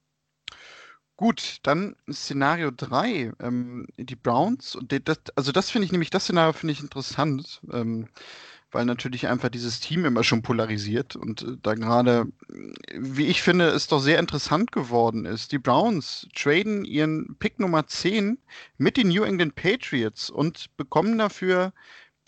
[1.16, 4.76] Gut, dann Szenario 3, ähm, die Browns.
[4.76, 7.62] Und das, also das finde ich nämlich, das Szenario finde ich interessant.
[7.72, 8.08] Ähm,
[8.74, 12.26] weil natürlich einfach dieses Team immer schon polarisiert und äh, da gerade,
[12.92, 15.52] wie ich finde, es doch sehr interessant geworden ist.
[15.52, 18.38] Die Browns traden ihren Pick Nummer 10
[18.76, 21.72] mit den New England Patriots und bekommen dafür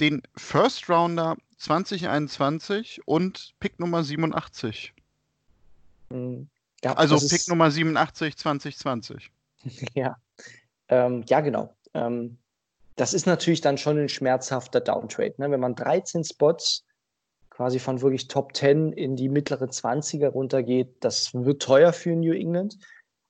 [0.01, 4.93] den First Rounder 2021 und Pick Nummer 87.
[6.11, 6.49] Mhm.
[6.85, 9.31] Ja, also Pick Nummer 87 2020.
[9.95, 10.17] ja,
[10.89, 11.75] ähm, ja genau.
[11.95, 12.39] Ähm,
[12.97, 15.35] das ist natürlich dann schon ein schmerzhafter Downtrade.
[15.39, 15.51] Ne?
[15.51, 16.85] Wenn man 13 Spots
[17.51, 22.33] quasi von wirklich Top 10 in die mittleren 20er runtergeht, das wird teuer für New
[22.33, 22.77] England.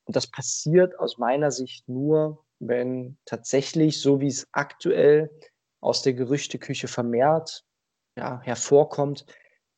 [0.05, 5.31] Und das passiert aus meiner Sicht nur, wenn tatsächlich, so wie es aktuell
[5.81, 7.64] aus der Gerüchteküche vermehrt
[8.16, 9.26] ja, hervorkommt,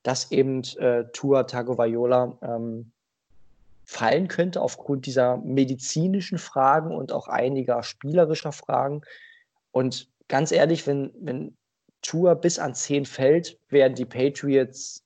[0.03, 2.93] dass eben äh, Tua Tagovailoa ähm,
[3.85, 9.03] fallen könnte aufgrund dieser medizinischen Fragen und auch einiger spielerischer Fragen.
[9.79, 11.57] Und ganz ehrlich, wenn, wenn
[12.03, 15.05] Tour bis an 10 fällt, werden die Patriots,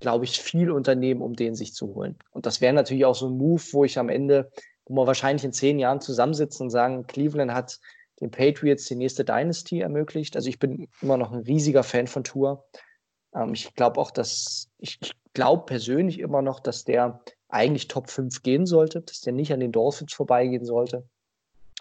[0.00, 2.16] glaube ich, viel unternehmen, um den sich zu holen.
[2.32, 4.50] Und das wäre natürlich auch so ein Move, wo ich am Ende,
[4.86, 7.78] wo wir wahrscheinlich in zehn Jahren zusammensitzen und sagen, Cleveland hat
[8.20, 10.34] den Patriots die nächste Dynasty ermöglicht.
[10.34, 12.64] Also ich bin immer noch ein riesiger Fan von Tour.
[13.36, 18.10] Ähm, ich glaube auch, dass, ich, ich glaube persönlich immer noch, dass der eigentlich Top
[18.10, 21.08] 5 gehen sollte, dass der nicht an den Dolphins vorbeigehen sollte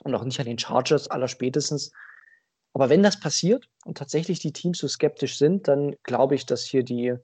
[0.03, 1.91] und auch nicht an den Chargers aller spätestens.
[2.77, 6.63] Aber wenn das passiert und tatsächlich die Teams so skeptisch sind, dann glaube ich, dass
[6.63, 7.15] hier die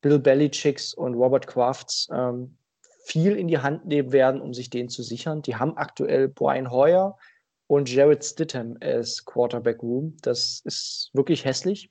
[0.00, 2.56] Bill Belichicks und Robert Crafts ähm,
[3.04, 5.42] viel in die Hand nehmen werden, um sich den zu sichern.
[5.42, 7.18] Die haben aktuell Brian Hoyer
[7.66, 10.16] und Jared Stidham als Quarterback Room.
[10.22, 11.90] Das ist wirklich hässlich.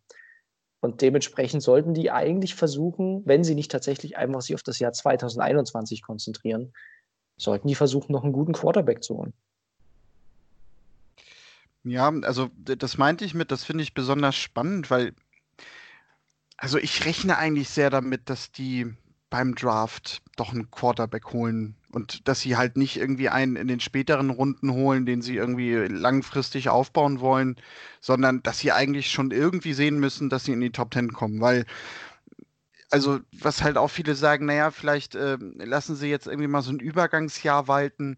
[0.80, 4.94] Und dementsprechend sollten die eigentlich versuchen, wenn sie nicht tatsächlich einfach sich auf das Jahr
[4.94, 6.74] 2021 konzentrieren,
[7.38, 9.34] sollten die versuchen, noch einen guten Quarterback zu holen.
[11.84, 15.14] Ja, also das meinte ich mit, das finde ich besonders spannend, weil,
[16.58, 18.88] also ich rechne eigentlich sehr damit, dass die
[19.30, 23.80] beim Draft doch einen Quarterback holen und dass sie halt nicht irgendwie einen in den
[23.80, 27.56] späteren Runden holen, den sie irgendwie langfristig aufbauen wollen,
[28.02, 31.42] sondern dass sie eigentlich schon irgendwie sehen müssen, dass sie in die Top Ten kommen,
[31.42, 31.66] weil
[32.92, 36.72] also was halt auch viele sagen, naja, vielleicht äh, lassen sie jetzt irgendwie mal so
[36.72, 38.18] ein Übergangsjahr walten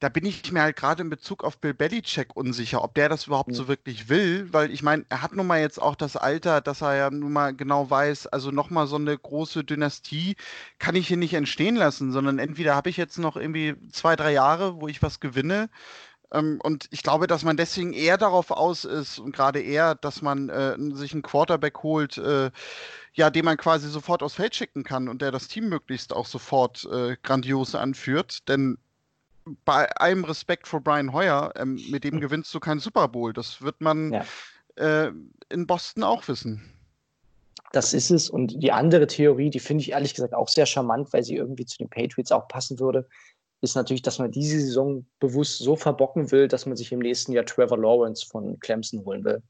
[0.00, 3.26] da bin ich mir halt gerade in Bezug auf Bill Belichick unsicher, ob der das
[3.26, 6.60] überhaupt so wirklich will, weil ich meine, er hat nun mal jetzt auch das Alter,
[6.60, 10.36] dass er ja nun mal genau weiß, also nochmal so eine große Dynastie
[10.78, 14.32] kann ich hier nicht entstehen lassen, sondern entweder habe ich jetzt noch irgendwie zwei, drei
[14.32, 15.68] Jahre, wo ich was gewinne,
[16.32, 20.22] ähm, und ich glaube, dass man deswegen eher darauf aus ist und gerade eher, dass
[20.22, 22.50] man äh, sich einen Quarterback holt, äh,
[23.12, 26.26] ja, den man quasi sofort aufs Feld schicken kann und der das Team möglichst auch
[26.26, 28.48] sofort äh, grandios anführt.
[28.48, 28.78] Denn
[29.64, 32.20] bei allem Respekt vor Brian Hoyer, ähm, mit dem hm.
[32.20, 33.32] gewinnst du keinen Super Bowl.
[33.32, 34.24] Das wird man ja.
[34.76, 35.12] äh,
[35.48, 36.72] in Boston auch wissen.
[37.72, 38.28] Das ist es.
[38.28, 41.66] Und die andere Theorie, die finde ich ehrlich gesagt auch sehr charmant, weil sie irgendwie
[41.66, 43.08] zu den Patriots auch passen würde,
[43.60, 47.32] ist natürlich, dass man diese Saison bewusst so verbocken will, dass man sich im nächsten
[47.32, 49.42] Jahr Trevor Lawrence von Clemson holen will.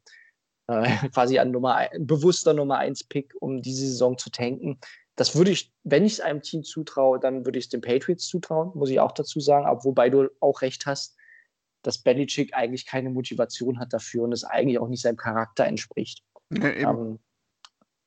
[0.67, 0.83] Äh,
[1.15, 4.79] quasi ein Nummer, bewusster Nummer 1 Pick, um diese Saison zu tanken.
[5.17, 8.27] Das würde ich, wenn ich es einem Team zutraue, dann würde ich es den Patriots
[8.27, 9.67] zutrauen, muss ich auch dazu sagen.
[9.67, 11.17] Aber wobei du auch recht hast,
[11.83, 16.23] dass Belichick eigentlich keine Motivation hat dafür und es eigentlich auch nicht seinem Charakter entspricht.
[16.51, 17.19] Ja, ähm,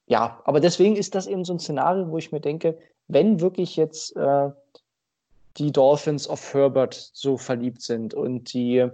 [0.08, 3.76] ja, aber deswegen ist das eben so ein Szenario, wo ich mir denke, wenn wirklich
[3.76, 4.50] jetzt äh,
[5.58, 8.90] die Dolphins auf Herbert so verliebt sind und die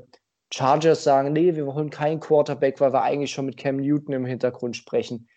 [0.52, 4.26] Chargers sagen, nee, wir holen keinen Quarterback, weil wir eigentlich schon mit Cam Newton im
[4.26, 5.28] Hintergrund sprechen,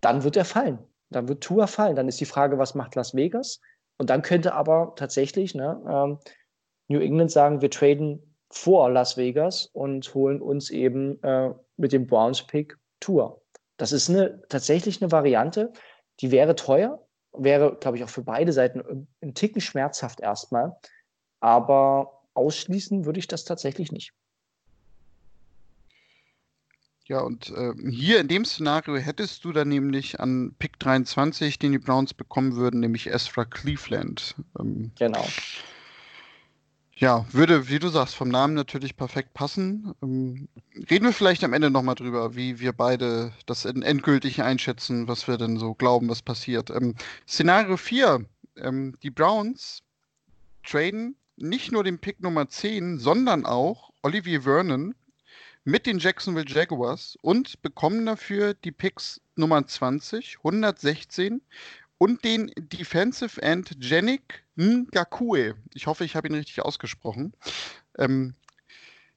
[0.00, 0.78] dann wird er fallen.
[1.10, 1.96] Dann wird Tua fallen.
[1.96, 3.60] Dann ist die Frage, was macht Las Vegas?
[3.98, 6.18] Und dann könnte aber tatsächlich ne, ähm,
[6.88, 12.06] New England sagen, wir traden vor Las Vegas und holen uns eben äh, mit dem
[12.06, 13.42] Browns-Pick Tour.
[13.76, 15.72] Das ist eine, tatsächlich eine Variante,
[16.20, 20.76] die wäre teuer, wäre, glaube ich, auch für beide Seiten ein Ticken schmerzhaft erstmal.
[21.40, 24.12] Aber ausschließen würde ich das tatsächlich nicht.
[27.08, 31.70] Ja, und äh, hier in dem Szenario hättest du dann nämlich an Pick 23, den
[31.70, 34.34] die Browns bekommen würden, nämlich Ezra Cleveland.
[34.58, 35.24] Ähm, genau.
[36.98, 39.94] Ja, würde, wie du sagst, vom Namen natürlich perfekt passen.
[40.02, 40.48] Ähm,
[40.90, 45.36] reden wir vielleicht am Ende nochmal drüber, wie wir beide das endgültig einschätzen, was wir
[45.36, 46.70] denn so glauben, was passiert.
[46.70, 46.96] Ähm,
[47.28, 48.24] Szenario 4.
[48.56, 49.82] Ähm, die Browns
[50.64, 54.94] traden nicht nur den Pick Nummer 10, sondern auch Olivier Vernon
[55.66, 61.42] mit den Jacksonville Jaguars und bekommen dafür die Picks Nummer 20, 116
[61.98, 65.56] und den Defensive End Janik Ngakue.
[65.74, 67.32] Ich hoffe, ich habe ihn richtig ausgesprochen.
[67.98, 68.34] Ähm,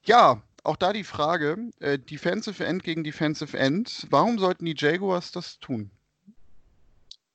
[0.03, 4.07] ja, auch da die Frage: äh, Defensive End gegen Defensive End.
[4.09, 5.91] Warum sollten die Jaguars das tun?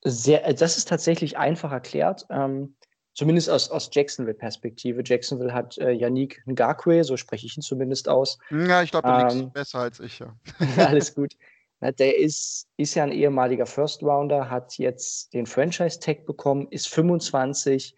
[0.03, 2.27] Sehr, äh, das ist tatsächlich einfach erklärt.
[2.31, 2.75] Ähm,
[3.15, 5.03] zumindest aus, aus Jacksonville-Perspektive.
[5.05, 8.39] Jacksonville hat äh, Yannick Ngakwe, so spreche ich ihn zumindest aus.
[8.51, 10.37] Ja, ich glaube, du ähm, besser als ich, ja.
[10.77, 11.35] alles gut.
[11.81, 17.97] Der ist, ist ja ein ehemaliger First Rounder, hat jetzt den Franchise-Tag bekommen, ist 25,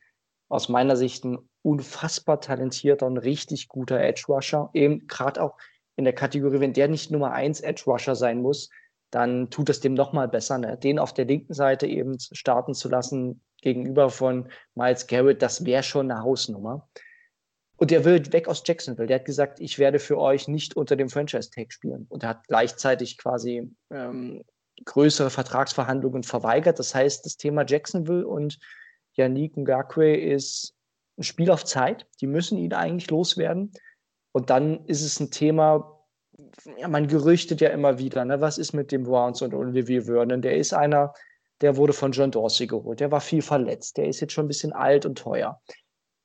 [0.48, 4.70] aus meiner Sicht ein unfassbar talentierter und richtig guter Edge-Rusher.
[4.72, 5.56] Eben gerade auch
[5.96, 8.70] in der Kategorie, wenn der nicht Nummer 1 Edge-Rusher sein muss,
[9.10, 10.58] dann tut es dem nochmal besser.
[10.58, 10.76] Ne?
[10.76, 15.82] Den auf der linken Seite eben starten zu lassen gegenüber von Miles Garrett, das wäre
[15.82, 16.88] schon eine Hausnummer.
[17.76, 19.06] Und der will weg aus Jacksonville.
[19.06, 22.06] Der hat gesagt, ich werde für euch nicht unter dem Franchise-Tag spielen.
[22.08, 24.42] Und er hat gleichzeitig quasi ähm,
[24.84, 26.78] größere Vertragsverhandlungen verweigert.
[26.78, 28.58] Das heißt, das Thema Jacksonville und
[29.12, 30.74] Yannick Ngakwe ist
[31.18, 32.06] ein Spiel auf Zeit.
[32.20, 33.72] Die müssen ihn eigentlich loswerden.
[34.32, 36.00] Und dann ist es ein Thema,
[36.78, 38.40] ja, man gerüchtet ja immer wieder, ne?
[38.40, 40.42] was ist mit dem Browns und Olivier Vernon?
[40.42, 41.14] Der ist einer,
[41.60, 43.00] der wurde von John Dorsey geholt.
[43.00, 43.96] Der war viel verletzt.
[43.96, 45.60] Der ist jetzt schon ein bisschen alt und teuer.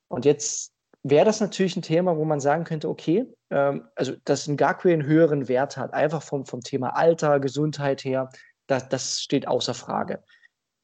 [0.08, 4.46] Und jetzt wäre das natürlich ein Thema, wo man sagen könnte, okay, ähm, also dass
[4.46, 8.28] ein Ngakwe einen höheren Wert hat, einfach vom, vom Thema Alter, Gesundheit her,
[8.66, 10.22] das, das steht außer Frage.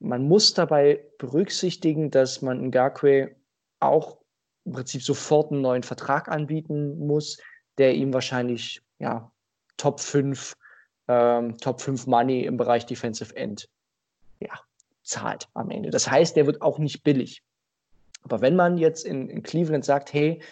[0.00, 3.36] Man muss dabei berücksichtigen, dass man Ngakwe
[3.80, 4.18] auch
[4.64, 7.38] im Prinzip sofort einen neuen Vertrag anbieten muss,
[7.78, 9.30] der ihm wahrscheinlich ja,
[9.76, 10.54] Top 5,
[11.08, 13.68] ähm, Top 5 Money im Bereich Defensive End
[14.40, 14.60] ja,
[15.02, 15.90] zahlt am Ende.
[15.90, 17.42] Das heißt, der wird auch nicht billig.
[18.22, 20.42] Aber wenn man jetzt in, in Cleveland sagt, hey,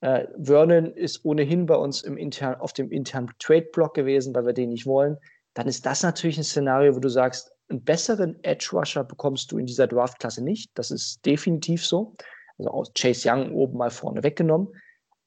[0.00, 4.52] äh, Vernon ist ohnehin bei uns im intern, auf dem internen Trade-Block gewesen, weil wir
[4.52, 5.16] den nicht wollen,
[5.54, 9.66] dann ist das natürlich ein Szenario, wo du sagst, einen besseren Edge-Rusher bekommst du in
[9.66, 10.70] dieser Draft-Klasse nicht.
[10.74, 12.14] Das ist definitiv so.
[12.58, 14.68] Also aus Chase Young oben mal vorne weggenommen.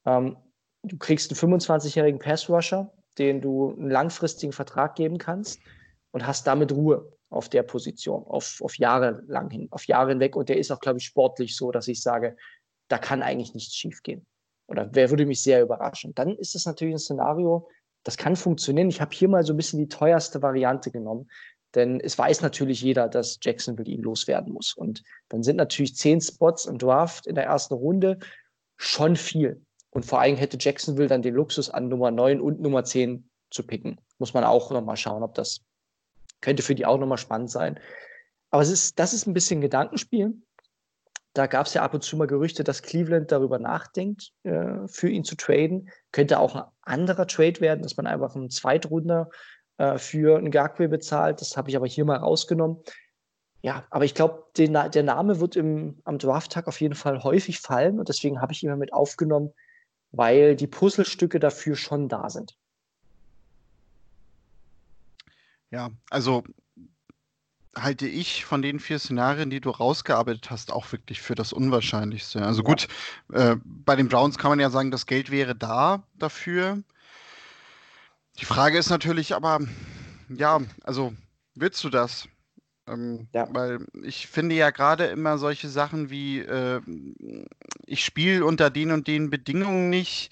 [0.06, 0.38] Ähm,
[0.84, 5.60] du kriegst einen 25-jährigen Pass-Rusher, den du einen langfristigen Vertrag geben kannst
[6.12, 10.36] und hast damit Ruhe auf der Position, auf, auf Jahre lang hin, auf Jahre hinweg.
[10.36, 12.36] Und der ist auch, glaube ich, sportlich so, dass ich sage,
[12.88, 14.26] da kann eigentlich nichts schiefgehen.
[14.68, 16.14] Oder wer würde mich sehr überraschen.
[16.16, 17.68] Dann ist es natürlich ein Szenario,
[18.04, 18.90] das kann funktionieren.
[18.90, 21.30] Ich habe hier mal so ein bisschen die teuerste Variante genommen,
[21.76, 24.74] denn es weiß natürlich jeder, dass Jacksonville ihn loswerden muss.
[24.74, 28.20] Und dann sind natürlich zehn Spots im Draft in der ersten Runde
[28.78, 29.62] schon viel.
[29.90, 33.64] Und vor allem hätte Jacksonville dann den Luxus an Nummer 9 und Nummer 10 zu
[33.64, 34.00] picken.
[34.20, 35.62] Muss man auch nochmal schauen, ob das
[36.42, 37.80] könnte für die auch nochmal spannend sein.
[38.50, 40.34] Aber es ist, das ist ein bisschen Gedankenspiel.
[41.34, 45.10] Da gab es ja ab und zu mal Gerüchte, dass Cleveland darüber nachdenkt, äh, für
[45.10, 45.90] ihn zu traden.
[46.12, 49.30] Könnte auch ein anderer Trade werden, dass man einfach einen Zweitrunder
[49.78, 51.42] äh, für einen Gagwe bezahlt.
[51.42, 52.82] Das habe ich aber hier mal rausgenommen.
[53.62, 58.00] Ja, aber ich glaube, der Name wird im, am Drafttag auf jeden Fall häufig fallen
[58.00, 59.52] und deswegen habe ich ihn mit aufgenommen,
[60.12, 62.56] weil die Puzzlestücke dafür schon da sind.
[65.72, 66.44] Ja, also
[67.76, 72.42] halte ich von den vier Szenarien, die du rausgearbeitet hast, auch wirklich für das Unwahrscheinlichste.
[72.42, 72.66] Also ja.
[72.66, 72.88] gut,
[73.34, 76.82] äh, bei den Browns kann man ja sagen, das Geld wäre da dafür.
[78.40, 79.60] Die Frage ist natürlich aber,
[80.30, 81.14] ja, also
[81.56, 82.28] willst du das?
[82.88, 83.48] Ähm, ja.
[83.52, 86.82] Weil ich finde ja gerade immer solche Sachen wie, äh,
[87.86, 90.32] ich spiele unter den und den Bedingungen nicht.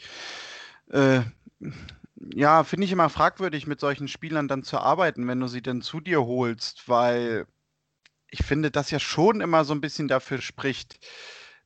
[0.90, 1.22] Äh,
[2.16, 5.82] ja, finde ich immer fragwürdig, mit solchen Spielern dann zu arbeiten, wenn du sie denn
[5.82, 7.46] zu dir holst, weil
[8.30, 11.00] ich finde, das ja schon immer so ein bisschen dafür spricht,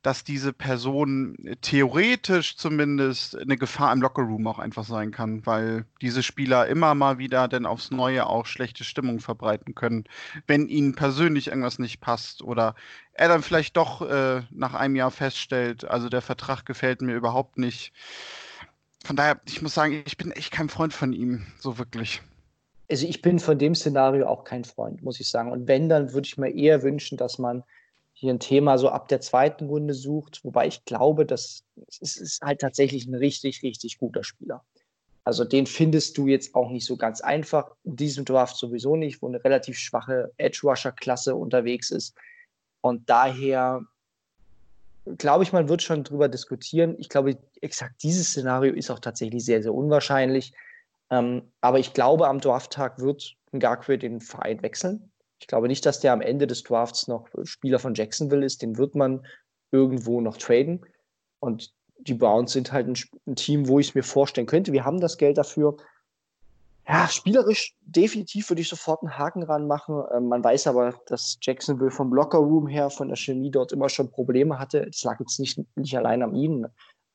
[0.01, 6.23] dass diese Person theoretisch zumindest eine Gefahr im Lockerroom auch einfach sein kann, weil diese
[6.23, 10.05] Spieler immer mal wieder dann aufs Neue auch schlechte Stimmung verbreiten können,
[10.47, 12.75] wenn ihnen persönlich irgendwas nicht passt oder
[13.11, 17.57] er dann vielleicht doch äh, nach einem Jahr feststellt, also der Vertrag gefällt mir überhaupt
[17.57, 17.91] nicht.
[19.03, 22.21] Von daher, ich muss sagen, ich bin echt kein Freund von ihm, so wirklich.
[22.89, 25.51] Also ich bin von dem Szenario auch kein Freund, muss ich sagen.
[25.51, 27.63] Und wenn, dann würde ich mir eher wünschen, dass man
[28.13, 31.63] hier ein Thema so ab der zweiten Runde sucht, wobei ich glaube, dass
[32.01, 34.65] es ist halt tatsächlich ein richtig, richtig guter Spieler.
[35.23, 37.75] Also den findest du jetzt auch nicht so ganz einfach.
[37.83, 42.15] In diesem Draft sowieso nicht, wo eine relativ schwache Edge-Rusher-Klasse unterwegs ist.
[42.81, 43.83] Und daher
[45.17, 46.95] glaube ich, man wird schon drüber diskutieren.
[46.99, 50.53] Ich glaube, exakt dieses Szenario ist auch tatsächlich sehr, sehr unwahrscheinlich.
[51.09, 55.11] Ähm, aber ich glaube, am Drafttag wird Ngakwe den Verein wechseln.
[55.39, 58.61] Ich glaube nicht, dass der am Ende des Drafts noch Spieler von Jacksonville ist.
[58.61, 59.25] Den wird man
[59.71, 60.85] irgendwo noch traden.
[61.39, 62.95] Und die Browns sind halt ein,
[63.27, 64.73] ein Team, wo ich es mir vorstellen könnte.
[64.73, 65.77] Wir haben das Geld dafür.
[66.89, 70.03] Ja, spielerisch definitiv würde ich sofort einen Haken ranmachen.
[70.13, 74.09] Ähm, man weiß aber, dass Jacksonville vom Lockerroom her, von der Chemie dort immer schon
[74.09, 74.87] Probleme hatte.
[74.87, 76.65] Das lag jetzt nicht, nicht allein an ihnen,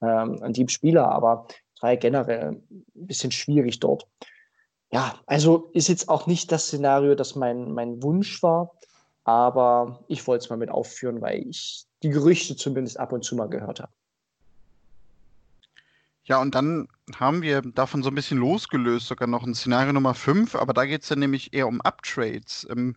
[0.00, 1.48] ähm, an dem Spieler, aber
[1.82, 4.06] ja generell ein bisschen schwierig dort
[4.94, 8.78] ja, also ist jetzt auch nicht das Szenario, das mein, mein Wunsch war,
[9.24, 13.34] aber ich wollte es mal mit aufführen, weil ich die Gerüchte zumindest ab und zu
[13.34, 13.92] mal gehört habe.
[16.26, 20.14] Ja, und dann haben wir davon so ein bisschen losgelöst, sogar noch ein Szenario Nummer
[20.14, 22.66] 5, aber da geht es dann nämlich eher um Uptrades.
[22.70, 22.96] Ähm,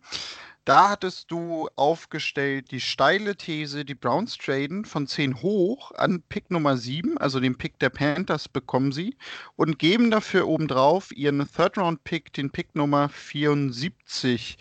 [0.64, 6.50] da hattest du aufgestellt die steile These, die Browns traden von 10 hoch an Pick
[6.50, 9.16] Nummer 7, also den Pick der Panthers bekommen sie
[9.56, 14.58] und geben dafür obendrauf ihren Third-Round-Pick, den Pick Nummer 74.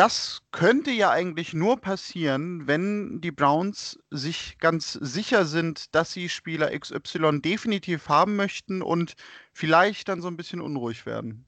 [0.00, 6.30] Das könnte ja eigentlich nur passieren, wenn die Browns sich ganz sicher sind, dass sie
[6.30, 9.14] Spieler XY definitiv haben möchten und
[9.52, 11.44] vielleicht dann so ein bisschen unruhig werden.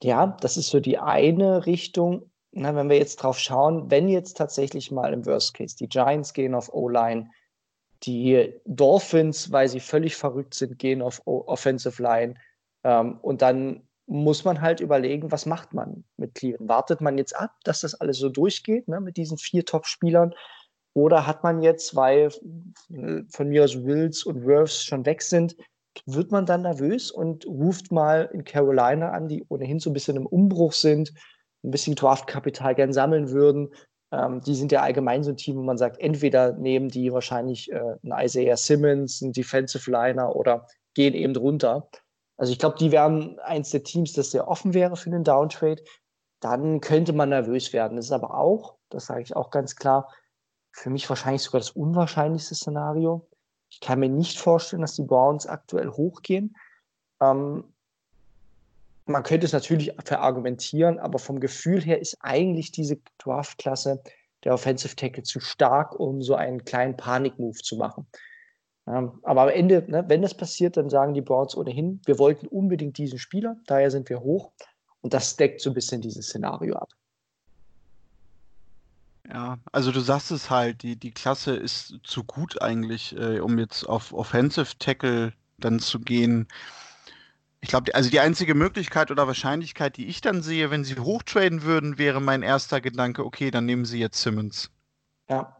[0.00, 4.36] Ja, das ist so die eine Richtung na, wenn wir jetzt drauf schauen, wenn jetzt
[4.36, 7.30] tatsächlich mal im Worst Case die Giants gehen auf O-Line,
[8.04, 12.34] die Dolphins, weil sie völlig verrückt sind, gehen auf o Offensive Line
[12.84, 16.68] ähm, und dann muss man halt überlegen, was macht man mit Cleveland?
[16.68, 20.34] Wartet man jetzt ab, dass das alles so durchgeht ne, mit diesen vier Top-Spielern?
[20.94, 22.30] Oder hat man jetzt, weil
[22.92, 25.56] äh, von mir aus Wills und Worths schon weg sind,
[26.06, 30.16] wird man dann nervös und ruft mal in Carolina an, die ohnehin so ein bisschen
[30.16, 31.12] im Umbruch sind,
[31.62, 33.68] ein bisschen Draftkapital gern sammeln würden.
[34.12, 37.70] Ähm, die sind ja allgemein so ein Team, wo man sagt, entweder nehmen die wahrscheinlich
[37.70, 41.88] äh, einen Isaiah Simmons, einen Defensive Liner oder gehen eben drunter.
[42.40, 45.84] Also ich glaube, die wären eins der Teams, das sehr offen wäre für den Downtrade.
[46.40, 47.96] Dann könnte man nervös werden.
[47.96, 50.10] Das ist aber auch, das sage ich auch ganz klar,
[50.72, 53.28] für mich wahrscheinlich sogar das unwahrscheinlichste Szenario.
[53.68, 56.56] Ich kann mir nicht vorstellen, dass die Browns aktuell hochgehen.
[57.20, 57.74] Ähm,
[59.04, 64.02] man könnte es natürlich verargumentieren, aber vom Gefühl her ist eigentlich diese Draft-Klasse
[64.44, 68.06] der Offensive Tackle zu stark, um so einen kleinen Panik-Move zu machen.
[68.84, 72.98] Aber am Ende, ne, wenn das passiert, dann sagen die Browns ohnehin, wir wollten unbedingt
[72.98, 74.52] diesen Spieler, daher sind wir hoch.
[75.00, 76.88] Und das deckt so ein bisschen dieses Szenario ab.
[79.32, 83.58] Ja, also du sagst es halt, die, die Klasse ist zu gut eigentlich, äh, um
[83.58, 86.48] jetzt auf Offensive Tackle dann zu gehen.
[87.60, 91.62] Ich glaube, also die einzige Möglichkeit oder Wahrscheinlichkeit, die ich dann sehe, wenn sie hochtraden
[91.62, 94.70] würden, wäre mein erster Gedanke, okay, dann nehmen sie jetzt Simmons.
[95.28, 95.56] Ja,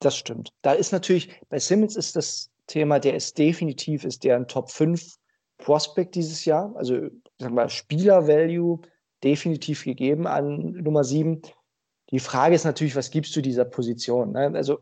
[0.00, 0.52] das stimmt.
[0.62, 4.70] Da ist natürlich, bei Simmons ist das Thema, der ist definitiv, ist der ein Top
[4.70, 5.16] 5
[5.58, 6.74] Prospect dieses Jahr.
[6.76, 8.80] Also, sagen wir, Spieler-Value
[9.22, 11.42] definitiv gegeben an Nummer 7.
[12.10, 14.32] Die Frage ist natürlich, was gibst du dieser Position?
[14.32, 14.52] Ne?
[14.54, 14.78] Also,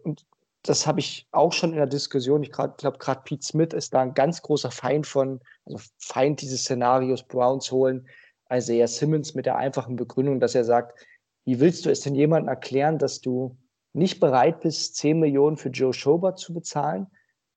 [0.62, 2.42] das habe ich auch schon in der Diskussion.
[2.42, 6.62] Ich glaube, gerade Pete Smith ist da ein ganz großer Feind von, also Feind dieses
[6.62, 8.06] Szenarios Browns holen.
[8.50, 10.98] Isaiah Simmons mit der einfachen Begründung, dass er sagt,
[11.44, 13.56] wie willst du es denn jemandem erklären, dass du
[13.92, 17.08] nicht bereit bist, 10 Millionen für Joe Schobert zu bezahlen,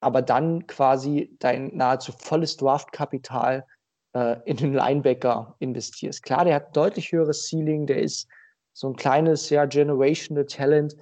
[0.05, 3.65] aber dann quasi dein nahezu volles Draftkapital
[4.13, 6.21] äh, in den Linebacker investierst.
[6.21, 8.27] Klar, der hat deutlich höheres Ceiling, der ist
[8.73, 10.95] so ein kleines, ja, generational Talent,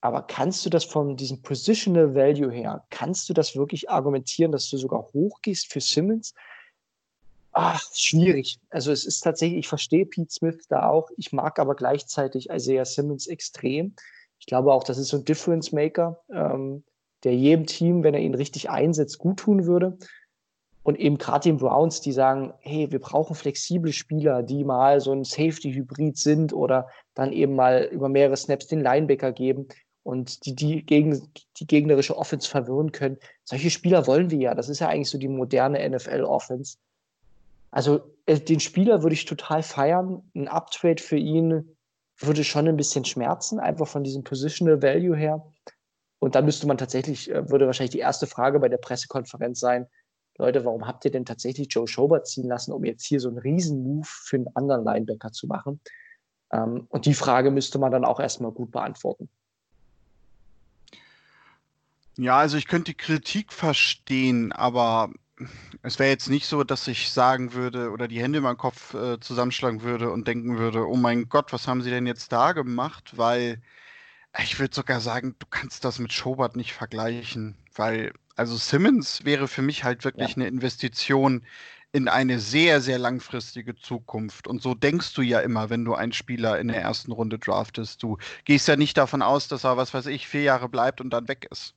[0.00, 4.70] aber kannst du das von diesem Positional Value her, kannst du das wirklich argumentieren, dass
[4.70, 6.32] du sogar hochgehst für Simmons?
[7.50, 8.60] Ach, schwierig.
[8.70, 11.10] Also es ist tatsächlich, ich verstehe Pete Smith da auch.
[11.16, 13.96] Ich mag aber gleichzeitig Isaiah Simmons extrem.
[14.38, 16.84] Ich glaube auch, das ist so ein Difference Maker, ähm,
[17.24, 19.98] der jedem Team, wenn er ihn richtig einsetzt, gut tun würde.
[20.82, 25.12] Und eben gerade den Browns, die sagen, hey, wir brauchen flexible Spieler, die mal so
[25.12, 29.68] ein Safety-Hybrid sind oder dann eben mal über mehrere Snaps den Linebacker geben
[30.02, 33.18] und die, die, gegen, die gegnerische Offense verwirren können.
[33.44, 34.54] Solche Spieler wollen wir ja.
[34.54, 36.78] Das ist ja eigentlich so die moderne NFL-Offense.
[37.70, 40.22] Also äh, den Spieler würde ich total feiern.
[40.34, 41.76] Ein Uptrade für ihn
[42.18, 45.44] würde schon ein bisschen schmerzen, einfach von diesem Positional Value her.
[46.20, 49.86] Und dann müsste man tatsächlich, äh, würde wahrscheinlich die erste Frage bei der Pressekonferenz sein,
[50.38, 53.38] Leute, warum habt ihr denn tatsächlich Joe Schobert ziehen lassen, um jetzt hier so einen
[53.38, 55.80] Riesen-Move für einen anderen Linebacker zu machen?
[56.52, 59.28] Ähm, und die Frage müsste man dann auch erstmal gut beantworten.
[62.16, 65.10] Ja, also ich könnte die Kritik verstehen, aber
[65.82, 68.92] es wäre jetzt nicht so, dass ich sagen würde oder die Hände in meinem Kopf
[68.92, 72.52] äh, zusammenschlagen würde und denken würde, oh mein Gott, was haben sie denn jetzt da
[72.52, 73.16] gemacht?
[73.16, 73.62] Weil
[74.38, 79.48] ich würde sogar sagen, du kannst das mit Schobert nicht vergleichen, weil also Simmons wäre
[79.48, 80.36] für mich halt wirklich ja.
[80.36, 81.44] eine Investition
[81.92, 84.46] in eine sehr, sehr langfristige Zukunft.
[84.46, 88.02] Und so denkst du ja immer, wenn du einen Spieler in der ersten Runde draftest.
[88.02, 91.10] Du gehst ja nicht davon aus, dass er, was weiß ich, vier Jahre bleibt und
[91.10, 91.74] dann weg ist.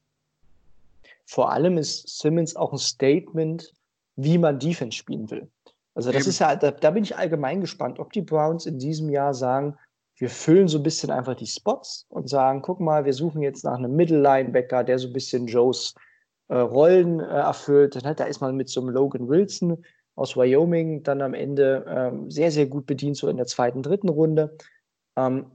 [1.25, 3.73] Vor allem ist Simmons auch ein Statement,
[4.15, 5.49] wie man Defense spielen will.
[5.95, 6.29] Also das Eben.
[6.29, 9.77] ist ja, da, da, bin ich allgemein gespannt, ob die Browns in diesem Jahr sagen,
[10.23, 13.65] wir füllen so ein bisschen einfach die Spots und sagen, guck mal, wir suchen jetzt
[13.65, 15.95] nach einem Middle Linebacker, der so ein bisschen Joes
[16.47, 17.97] äh, Rollen äh, erfüllt.
[17.97, 19.83] Dann, halt, da ist man mit so einem Logan Wilson
[20.15, 24.07] aus Wyoming dann am Ende ähm, sehr, sehr gut bedient, so in der zweiten, dritten
[24.07, 24.55] Runde.
[25.17, 25.47] Ähm,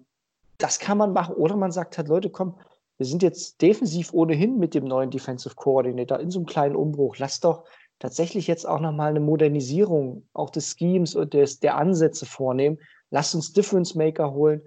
[0.59, 1.35] das kann man machen.
[1.37, 2.55] Oder man sagt halt, Leute, komm,
[2.99, 7.17] wir sind jetzt defensiv ohnehin mit dem neuen Defensive Coordinator in so einem kleinen Umbruch.
[7.17, 7.65] Lass doch
[8.01, 12.77] tatsächlich jetzt auch nochmal eine Modernisierung auch des Schemes und des, der Ansätze vornehmen.
[13.11, 14.63] Lass uns Difference Maker holen.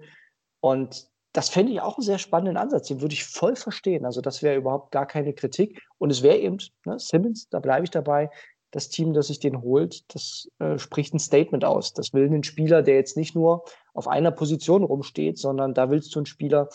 [0.60, 2.88] Und das fände ich auch einen sehr spannenden Ansatz.
[2.88, 4.04] Den würde ich voll verstehen.
[4.04, 5.80] Also das wäre überhaupt gar keine Kritik.
[5.98, 8.30] Und es wäre eben, ne, Simmons, da bleibe ich dabei,
[8.70, 11.92] das Team, das sich den holt, das äh, spricht ein Statement aus.
[11.92, 16.14] Das will einen Spieler, der jetzt nicht nur auf einer Position rumsteht, sondern da willst
[16.14, 16.68] du einen Spieler,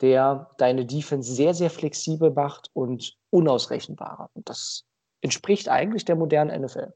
[0.00, 4.30] der deine Defense sehr, sehr flexibel macht und unausrechenbarer.
[4.34, 4.84] Und das
[5.20, 6.92] entspricht eigentlich der modernen NFL.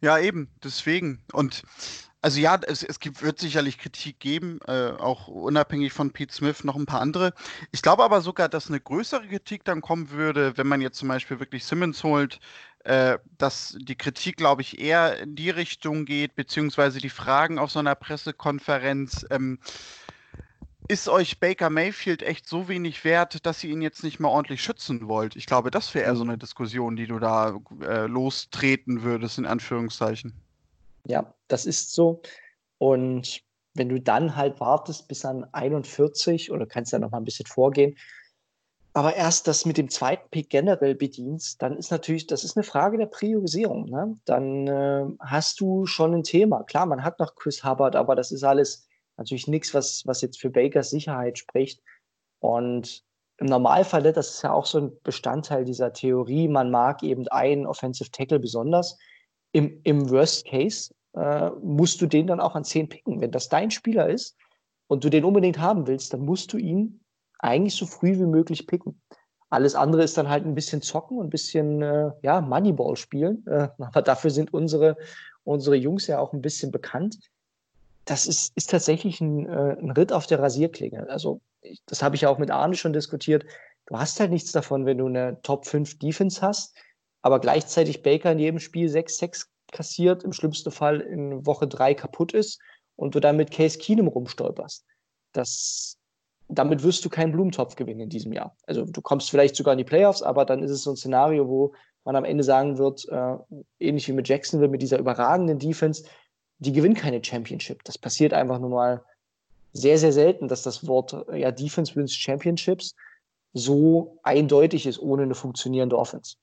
[0.00, 1.22] Ja, eben, deswegen.
[1.32, 1.62] Und
[2.24, 6.64] also ja, es, es gibt, wird sicherlich Kritik geben, äh, auch unabhängig von Pete Smith
[6.64, 7.34] noch ein paar andere.
[7.70, 11.08] Ich glaube aber sogar, dass eine größere Kritik dann kommen würde, wenn man jetzt zum
[11.08, 12.40] Beispiel wirklich Simmons holt,
[12.84, 17.70] äh, dass die Kritik, glaube ich, eher in die Richtung geht, beziehungsweise die Fragen auf
[17.70, 19.26] so einer Pressekonferenz.
[19.28, 19.58] Ähm,
[20.88, 24.62] ist euch Baker Mayfield echt so wenig wert, dass ihr ihn jetzt nicht mehr ordentlich
[24.62, 25.36] schützen wollt?
[25.36, 29.44] Ich glaube, das wäre eher so eine Diskussion, die du da äh, lostreten würdest, in
[29.44, 30.43] Anführungszeichen.
[31.06, 32.22] Ja, das ist so.
[32.78, 33.42] Und
[33.74, 37.46] wenn du dann halt wartest bis an 41 oder kannst ja noch mal ein bisschen
[37.46, 37.96] vorgehen,
[38.96, 42.62] aber erst das mit dem zweiten Pick generell bedienst, dann ist natürlich, das ist eine
[42.62, 43.90] Frage der Priorisierung.
[43.90, 44.16] Ne?
[44.24, 46.62] Dann äh, hast du schon ein Thema.
[46.62, 48.86] Klar, man hat noch Chris Hubbard, aber das ist alles
[49.16, 51.82] natürlich nichts, was, was jetzt für Bakers Sicherheit spricht.
[52.38, 53.02] Und
[53.38, 57.66] im Normalfall, das ist ja auch so ein Bestandteil dieser Theorie, man mag eben einen
[57.66, 58.96] Offensive Tackle besonders
[59.54, 63.20] im, im Worst Case äh, musst du den dann auch an 10 picken.
[63.20, 64.36] Wenn das dein Spieler ist
[64.88, 67.00] und du den unbedingt haben willst, dann musst du ihn
[67.38, 69.00] eigentlich so früh wie möglich picken.
[69.50, 73.46] Alles andere ist dann halt ein bisschen zocken und ein bisschen äh, ja, Moneyball spielen.
[73.46, 74.96] Äh, aber dafür sind unsere,
[75.44, 77.20] unsere Jungs ja auch ein bisschen bekannt.
[78.06, 81.08] Das ist, ist tatsächlich ein, äh, ein Ritt auf der Rasierklinge.
[81.08, 83.44] Also, ich, das habe ich ja auch mit Arne schon diskutiert.
[83.86, 86.74] Du hast halt nichts davon, wenn du eine Top 5 Defense hast,
[87.24, 92.34] aber gleichzeitig Baker in jedem Spiel 6-6 kassiert, im schlimmsten Fall in Woche 3 kaputt
[92.34, 92.60] ist
[92.96, 94.84] und du dann mit Case Keenum rumstolperst.
[95.32, 95.96] Das,
[96.48, 98.54] damit wirst du keinen Blumentopf gewinnen in diesem Jahr.
[98.66, 101.48] Also du kommst vielleicht sogar in die Playoffs, aber dann ist es so ein Szenario,
[101.48, 101.72] wo
[102.04, 103.36] man am Ende sagen wird, äh,
[103.80, 106.04] ähnlich wie mit Jacksonville, mit dieser überragenden Defense,
[106.58, 107.84] die gewinnt keine Championship.
[107.84, 109.02] Das passiert einfach nur mal
[109.72, 112.94] sehr, sehr selten, dass das Wort ja, Defense wins Championships
[113.54, 116.36] so eindeutig ist, ohne eine funktionierende Offense.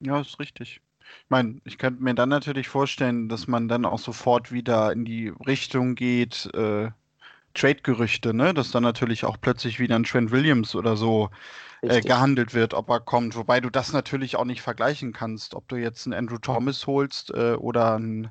[0.00, 0.80] Ja, ist richtig.
[1.00, 5.04] Ich meine, ich könnte mir dann natürlich vorstellen, dass man dann auch sofort wieder in
[5.04, 6.90] die Richtung geht, äh,
[7.54, 8.54] Trade-Gerüchte, ne?
[8.54, 11.30] Dass dann natürlich auch plötzlich wieder ein Trent Williams oder so
[11.82, 13.36] äh, gehandelt wird, ob er kommt.
[13.36, 17.30] Wobei du das natürlich auch nicht vergleichen kannst, ob du jetzt einen Andrew Thomas holst
[17.32, 18.30] äh, oder einen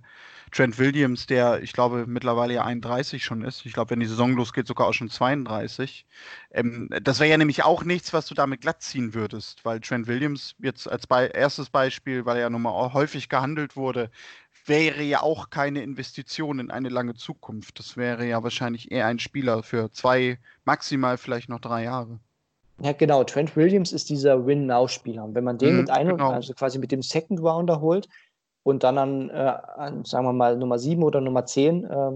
[0.51, 3.65] Trent Williams, der, ich glaube, mittlerweile ja 31 schon ist.
[3.65, 6.05] Ich glaube, wenn die Saison losgeht, sogar auch schon 32.
[6.51, 10.07] Ähm, das wäre ja nämlich auch nichts, was du damit glatt ziehen würdest, weil Trent
[10.07, 14.09] Williams jetzt als Be erstes Beispiel, weil er ja nun mal häufig gehandelt wurde,
[14.65, 17.79] wäre ja auch keine Investition in eine lange Zukunft.
[17.79, 22.19] Das wäre ja wahrscheinlich eher ein Spieler für zwei, maximal vielleicht noch drei Jahre.
[22.79, 23.23] Ja, genau.
[23.23, 25.29] Trent Williams ist dieser Win-Now-Spieler.
[25.33, 26.31] Wenn man den mhm, mit einem, genau.
[26.31, 28.09] also quasi mit dem Second Rounder holt
[28.65, 32.11] und dann an, äh, an sagen wir mal, Nummer 7 oder Nummer 10 äh,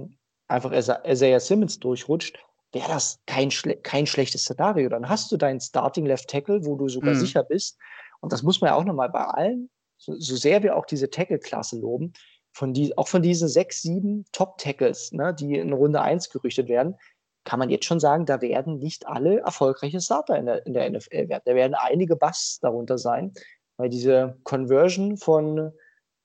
[0.48, 2.40] einfach Isaiah Simmons durchrutscht,
[2.72, 4.90] wäre das kein, schle kein schlechtes Szenario.
[4.90, 7.20] Dann hast du deinen Starting Left Tackle, wo du sogar mhm.
[7.20, 7.78] sicher bist.
[8.20, 11.12] Und das muss man ja auch nochmal bei allen, so, so sehr wir auch diese
[11.12, 12.14] Tackle-Klasse loben,
[12.52, 16.96] von die, auch von diesen sechs, sieben Top-Tackles, ne, die in Runde 1 gerüchtet werden,
[17.44, 20.90] kann man jetzt schon sagen, da werden nicht alle erfolgreiche Starter in der, in der
[20.90, 21.44] NFL werden.
[21.46, 23.34] Da werden einige Busts darunter sein,
[23.78, 25.72] weil diese Conversion von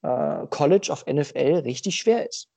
[0.04, 2.48] äh, College auf NFL richtig schwer ist.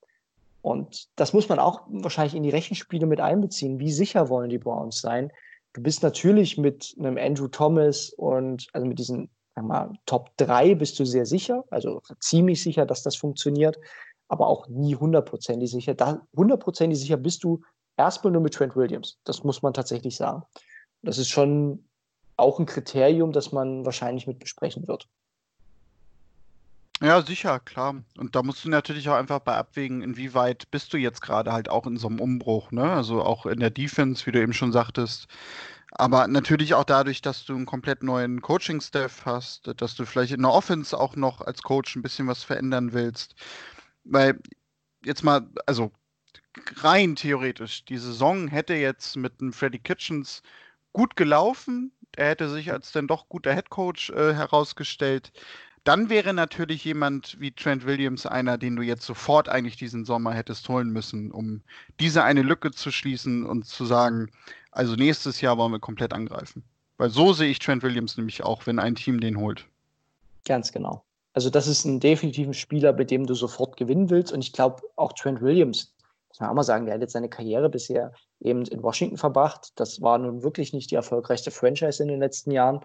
[0.62, 3.80] Und das muss man auch wahrscheinlich in die Rechenspiele mit einbeziehen.
[3.80, 5.32] Wie sicher wollen die Browns sein?
[5.74, 11.00] Du bist natürlich mit einem Andrew Thomas und also mit diesen mal, Top 3 bist
[11.00, 13.78] du sehr sicher, also ziemlich sicher, dass das funktioniert,
[14.28, 15.96] aber auch nie hundertprozentig sicher.
[16.36, 17.62] Hundertprozentig sicher bist du
[17.96, 19.18] erstmal nur mit Trent Williams.
[19.24, 20.44] Das muss man tatsächlich sagen.
[21.02, 21.86] Das ist schon
[22.36, 25.08] auch ein Kriterium, das man wahrscheinlich mit besprechen wird.
[27.02, 28.04] Ja, sicher, klar.
[28.18, 31.70] Und da musst du natürlich auch einfach bei abwägen, inwieweit bist du jetzt gerade halt
[31.70, 32.92] auch in so einem Umbruch, ne?
[32.92, 35.28] Also auch in der Defense, wie du eben schon sagtest.
[35.92, 40.42] Aber natürlich auch dadurch, dass du einen komplett neuen Coaching-Staff hast, dass du vielleicht in
[40.44, 43.36] der Offense auch noch als Coach ein bisschen was verändern willst.
[44.04, 44.40] Weil
[45.06, 45.92] jetzt mal, also
[46.78, 50.42] rein theoretisch, die Saison hätte jetzt mit einem Freddy Kitchens
[50.94, 51.92] gut gelaufen.
[52.16, 55.32] Er hätte sich als dann doch guter Headcoach äh, herausgestellt.
[55.88, 60.34] Dann wäre natürlich jemand wie Trent Williams einer, den du jetzt sofort eigentlich diesen Sommer
[60.34, 61.62] hättest holen müssen, um
[62.02, 64.30] diese eine Lücke zu schließen und zu sagen,
[64.74, 66.62] also nächstes Jahr wollen wir komplett angreifen.
[66.98, 69.66] Weil so sehe ich Trent Williams nämlich auch, wenn ein Team den holt.
[70.46, 71.06] Ganz genau.
[71.32, 74.34] Also das ist ein definitiver Spieler, bei dem du sofort gewinnen willst.
[74.34, 75.94] Und ich glaube, auch Trent Williams
[76.28, 78.12] muss man auch mal sagen, der hat jetzt seine Karriere bisher
[78.42, 79.72] eben in Washington verbracht.
[79.78, 82.82] Das war nun wirklich nicht die erfolgreichste Franchise in den letzten Jahren.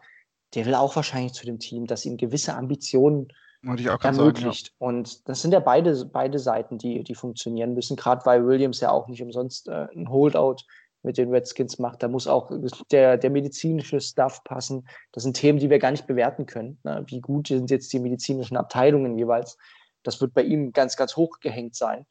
[0.55, 3.29] Der will auch wahrscheinlich zu dem Team, das ihm gewisse Ambitionen
[3.63, 4.67] ermöglicht.
[4.67, 4.87] Sagen, ja.
[4.87, 8.91] Und das sind ja beide, beide Seiten, die, die funktionieren müssen, gerade weil Williams ja
[8.91, 10.57] auch nicht umsonst äh, ein Holdout
[11.03, 12.03] mit den Redskins macht.
[12.03, 12.51] Da muss auch
[12.91, 14.87] der, der medizinische Stuff passen.
[15.13, 16.79] Das sind Themen, die wir gar nicht bewerten können.
[16.85, 17.05] Ne?
[17.07, 19.59] Wie gut sind jetzt die medizinischen Abteilungen jeweils?
[20.03, 22.07] Das wird bei ihm ganz, ganz hoch gehängt sein.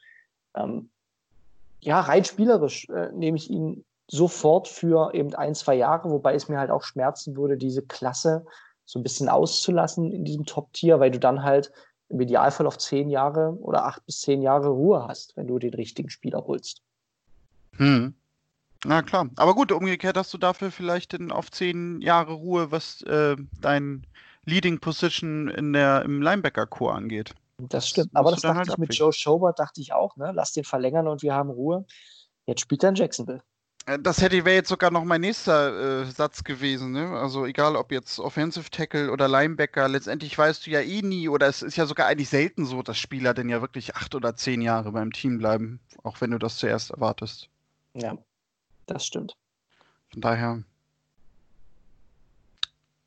[0.56, 0.90] Ähm,
[1.80, 6.50] ja, rein spielerisch äh, nehme ich ihn sofort für eben ein, zwei Jahre, wobei es
[6.50, 8.46] mir halt auch schmerzen würde, diese Klasse
[8.86, 11.72] so ein bisschen auszulassen in diesem Top-Tier, weil du dann halt
[12.10, 15.74] im Idealfall auf zehn Jahre oder acht bis zehn Jahre Ruhe hast, wenn du den
[15.74, 16.82] richtigen Spieler holst.
[17.78, 18.14] Hm.
[18.84, 19.30] Na klar.
[19.38, 24.06] Aber gut, umgekehrt hast du dafür vielleicht in, auf zehn Jahre Ruhe, was äh, dein
[24.44, 27.34] Leading Position in der, im Linebacker-Core angeht.
[27.60, 28.10] Das stimmt.
[28.14, 30.32] Aber das dachte halt ich mit Joe Schobert, dachte ich auch, ne?
[30.34, 31.86] Lass den verlängern und wir haben Ruhe.
[32.46, 33.44] Jetzt spielt er in Jacksonville.
[33.86, 36.92] Äh, das hätte wäre jetzt sogar noch mein nächster äh, Satz gewesen.
[36.92, 37.10] Ne?
[37.10, 41.48] Also egal, ob jetzt Offensive Tackle oder Linebacker, letztendlich weißt du ja eh nie, oder
[41.48, 44.62] es ist ja sogar eigentlich selten so, dass Spieler denn ja wirklich acht oder zehn
[44.62, 47.50] Jahre beim Team bleiben, auch wenn du das zuerst erwartest.
[47.94, 48.18] Ja,
[48.86, 49.36] das stimmt.
[50.12, 50.64] Von daher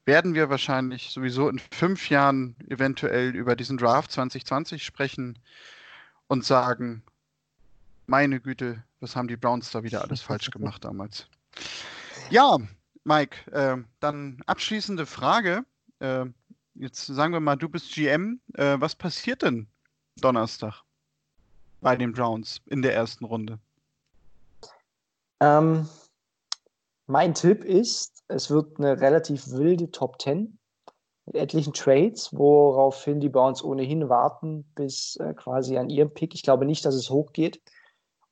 [0.06, 5.38] werden wir wahrscheinlich sowieso in fünf Jahren eventuell über diesen Draft 2020 sprechen
[6.26, 7.02] und sagen,
[8.06, 11.28] meine Güte, was haben die Browns da wieder alles falsch gemacht damals.
[12.30, 12.56] Ja,
[13.04, 15.64] Mike, äh, dann abschließende Frage.
[16.00, 16.24] Äh,
[16.74, 18.40] jetzt sagen wir mal, du bist GM.
[18.54, 19.68] Äh, was passiert denn
[20.16, 20.82] Donnerstag
[21.80, 23.58] bei den Browns in der ersten Runde?
[25.40, 25.86] Ähm,
[27.06, 30.58] mein Tipp ist, es wird eine relativ wilde Top 10
[31.26, 36.34] mit etlichen Trades, woraufhin die Browns ohnehin warten bis äh, quasi an ihrem Pick.
[36.34, 37.60] Ich glaube nicht, dass es hochgeht.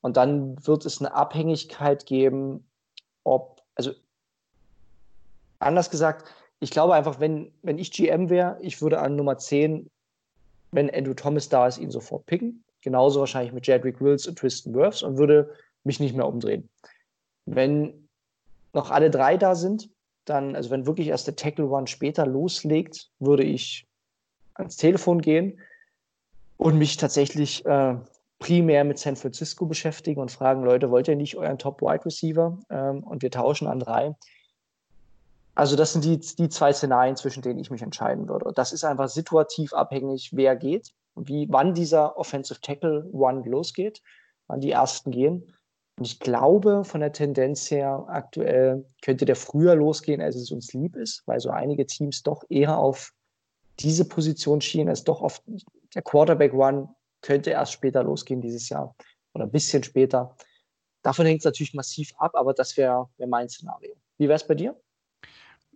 [0.02, 2.68] Und dann wird es eine Abhängigkeit geben,
[3.24, 3.92] ob, also
[5.58, 6.28] anders gesagt,
[6.60, 9.90] ich glaube einfach, wenn, wenn ich GM wäre, ich würde an Nummer 10,
[10.72, 12.64] wenn Andrew Thomas da ist, ihn sofort picken.
[12.80, 16.68] Genauso wahrscheinlich mit Jedrick Wills und Tristan Wirfs und würde mich nicht mehr umdrehen.
[17.46, 18.08] Wenn
[18.72, 19.90] noch alle drei da sind,
[20.24, 23.86] dann, also wenn wirklich erst der Tackle One später loslegt, würde ich
[24.54, 25.60] ans Telefon gehen
[26.56, 27.96] und mich tatsächlich äh,
[28.42, 32.58] primär mit San Francisco beschäftigen und fragen, Leute, wollt ihr nicht euren Top Wide Receiver?
[32.70, 34.16] Ähm, und wir tauschen an drei.
[35.54, 38.52] Also das sind die, die zwei Szenarien, zwischen denen ich mich entscheiden würde.
[38.52, 40.92] Das ist einfach situativ abhängig, wer geht.
[41.14, 44.02] wie wann dieser Offensive Tackle One losgeht,
[44.48, 45.52] wann die ersten gehen.
[45.96, 50.72] Und ich glaube, von der Tendenz her aktuell könnte der früher losgehen, als es uns
[50.72, 53.12] lieb ist, weil so einige Teams doch eher auf
[53.78, 55.42] diese Position schienen, als doch auf
[55.94, 56.88] der Quarterback One
[57.22, 58.94] könnte erst später losgehen dieses Jahr
[59.32, 60.36] oder ein bisschen später.
[61.02, 63.94] Davon hängt es natürlich massiv ab, aber das wäre wär mein Szenario.
[64.18, 64.78] Wie wäre es bei dir?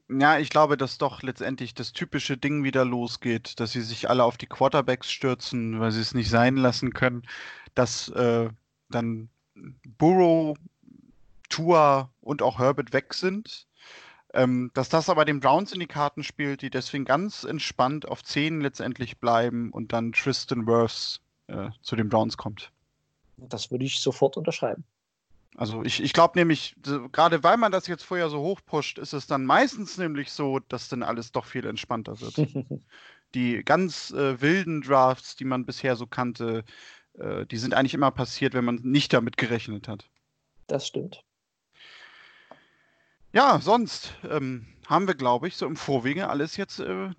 [0.09, 4.23] Ja, ich glaube, dass doch letztendlich das typische Ding wieder losgeht, dass sie sich alle
[4.23, 7.27] auf die Quarterbacks stürzen, weil sie es nicht sein lassen können,
[7.75, 8.49] dass äh,
[8.89, 9.29] dann
[9.99, 10.57] Burrow,
[11.49, 13.67] Tua und auch Herbert weg sind.
[14.33, 18.23] Ähm, dass das aber den Browns in die Karten spielt, die deswegen ganz entspannt auf
[18.23, 22.71] 10 letztendlich bleiben und dann Tristan Wirfs äh, zu den Browns kommt.
[23.37, 24.85] Das würde ich sofort unterschreiben.
[25.57, 26.77] Also ich, ich glaube nämlich,
[27.13, 30.89] gerade weil man das jetzt vorher so hochpusht, ist es dann meistens nämlich so, dass
[30.89, 32.37] dann alles doch viel entspannter wird.
[33.35, 36.65] die ganz äh, wilden Drafts, die man bisher so kannte,
[37.15, 40.09] äh, die sind eigentlich immer passiert, wenn man nicht damit gerechnet hat.
[40.67, 41.23] Das stimmt.
[43.33, 47.11] Ja, sonst ähm, haben wir, glaube ich, so im Vorwege alles jetzt äh,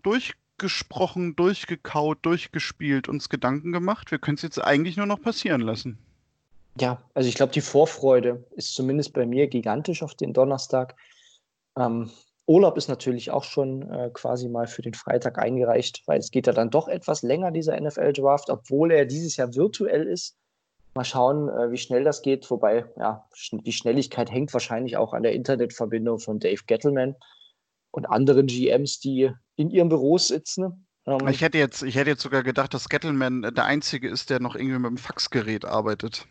[0.57, 4.09] durchgesprochen, durchgekaut, durchgespielt, uns Gedanken gemacht.
[4.11, 5.99] Wir können es jetzt eigentlich nur noch passieren lassen.
[6.79, 10.95] Ja, also ich glaube, die Vorfreude ist zumindest bei mir gigantisch auf den Donnerstag.
[11.77, 12.09] Ähm,
[12.47, 16.47] Urlaub ist natürlich auch schon äh, quasi mal für den Freitag eingereicht, weil es geht
[16.47, 20.37] ja dann doch etwas länger, dieser NFL-Draft, obwohl er dieses Jahr virtuell ist.
[20.95, 22.49] Mal schauen, äh, wie schnell das geht.
[22.49, 27.15] Wobei, ja, die Schnelligkeit hängt wahrscheinlich auch an der Internetverbindung von Dave Gettleman
[27.97, 30.85] und anderen GMs, die in ihren Büros sitzen.
[31.07, 34.39] Ähm, ich, hätte jetzt, ich hätte jetzt sogar gedacht, dass Gettleman der Einzige ist, der
[34.39, 36.27] noch irgendwie mit dem Faxgerät arbeitet.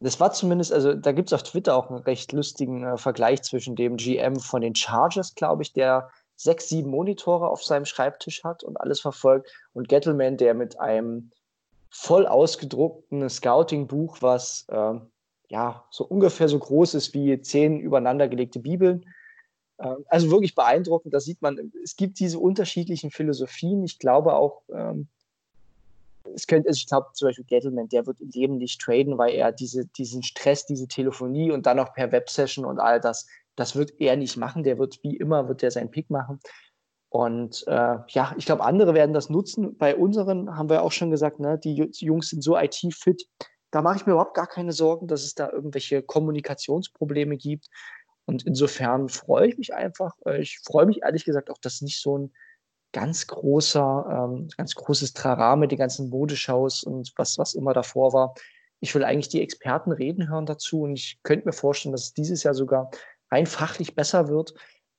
[0.00, 3.42] Das war zumindest, also da gibt es auf Twitter auch einen recht lustigen äh, Vergleich
[3.42, 8.42] zwischen dem GM von den Chargers, glaube ich, der sechs, sieben Monitore auf seinem Schreibtisch
[8.42, 11.30] hat und alles verfolgt, und Gettleman, der mit einem
[11.88, 14.94] voll ausgedruckten Scouting-Buch, was äh,
[15.50, 19.06] ja so ungefähr so groß ist wie zehn übereinandergelegte Bibeln.
[19.78, 21.14] Äh, also wirklich beeindruckend.
[21.14, 23.84] Da sieht man, es gibt diese unterschiedlichen Philosophien.
[23.84, 25.08] Ich glaube auch, ähm,
[26.34, 29.34] es könnte, also ich glaube zum Beispiel Gettleman, der wird im Leben nicht traden, weil
[29.34, 33.76] er diese, diesen Stress, diese Telefonie und dann noch per Websession und all das, das
[33.76, 34.62] wird er nicht machen.
[34.64, 36.40] Der wird wie immer, wird der seinen Pick machen.
[37.08, 39.78] Und äh, ja, ich glaube, andere werden das nutzen.
[39.78, 43.26] Bei unseren haben wir auch schon gesagt, ne, die Jungs sind so IT-fit.
[43.70, 47.68] Da mache ich mir überhaupt gar keine Sorgen, dass es da irgendwelche Kommunikationsprobleme gibt.
[48.26, 50.14] Und insofern freue ich mich einfach.
[50.26, 52.32] Äh, ich freue mich ehrlich gesagt auch, dass nicht so ein
[52.92, 58.12] ganz großer, ähm, ganz großes Trara mit den ganzen Modeshows und was, was immer davor
[58.12, 58.34] war.
[58.80, 62.14] Ich will eigentlich die Experten reden hören dazu und ich könnte mir vorstellen, dass es
[62.14, 62.90] dieses Jahr sogar
[63.30, 64.54] rein fachlich besser wird.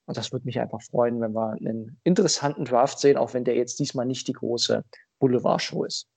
[0.06, 3.56] Und das würde mich einfach freuen, wenn wir einen interessanten Draft sehen, auch wenn der
[3.56, 4.84] jetzt diesmal nicht die große
[5.20, 6.08] Boulevard-Show ist.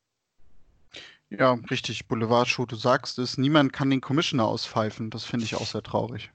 [1.29, 5.11] Ja, richtig, Boulevard-Show, du sagst es, niemand kann den Commissioner auspfeifen.
[5.11, 6.31] Das finde ich auch sehr traurig.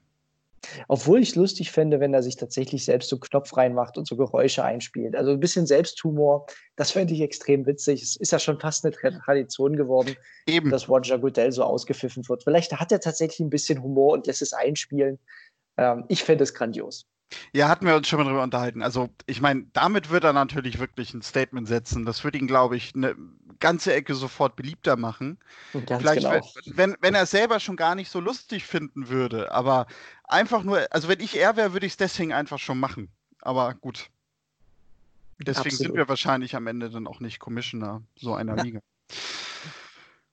[0.88, 4.16] Obwohl ich es lustig fände, wenn er sich tatsächlich selbst so Knopf reinmacht und so
[4.16, 5.16] Geräusche einspielt.
[5.16, 6.46] Also ein bisschen Selbsthumor,
[6.76, 8.02] das fände ich extrem witzig.
[8.02, 10.70] Es ist ja schon fast eine Tradition geworden, Eben.
[10.70, 12.44] dass Roger Goodell so ausgepfiffen wird.
[12.44, 15.18] Vielleicht hat er tatsächlich ein bisschen Humor und lässt es einspielen.
[15.76, 17.06] Ähm, ich fände es grandios.
[17.52, 18.82] Ja, hatten wir uns schon mal drüber unterhalten.
[18.82, 22.04] Also, ich meine, damit wird er natürlich wirklich ein Statement setzen.
[22.04, 23.16] Das würde ihn, glaube ich, eine
[23.60, 25.38] ganze Ecke sofort beliebter machen.
[25.86, 26.76] Ganz Vielleicht, genau.
[26.76, 29.52] wenn, wenn, er es selber schon gar nicht so lustig finden würde.
[29.52, 29.86] Aber
[30.24, 33.08] einfach nur, also wenn ich er wäre, würde ich es deswegen einfach schon machen.
[33.42, 34.10] Aber gut.
[35.38, 35.78] Deswegen Absolut.
[35.78, 38.80] sind wir wahrscheinlich am Ende dann auch nicht Commissioner so einer Liga.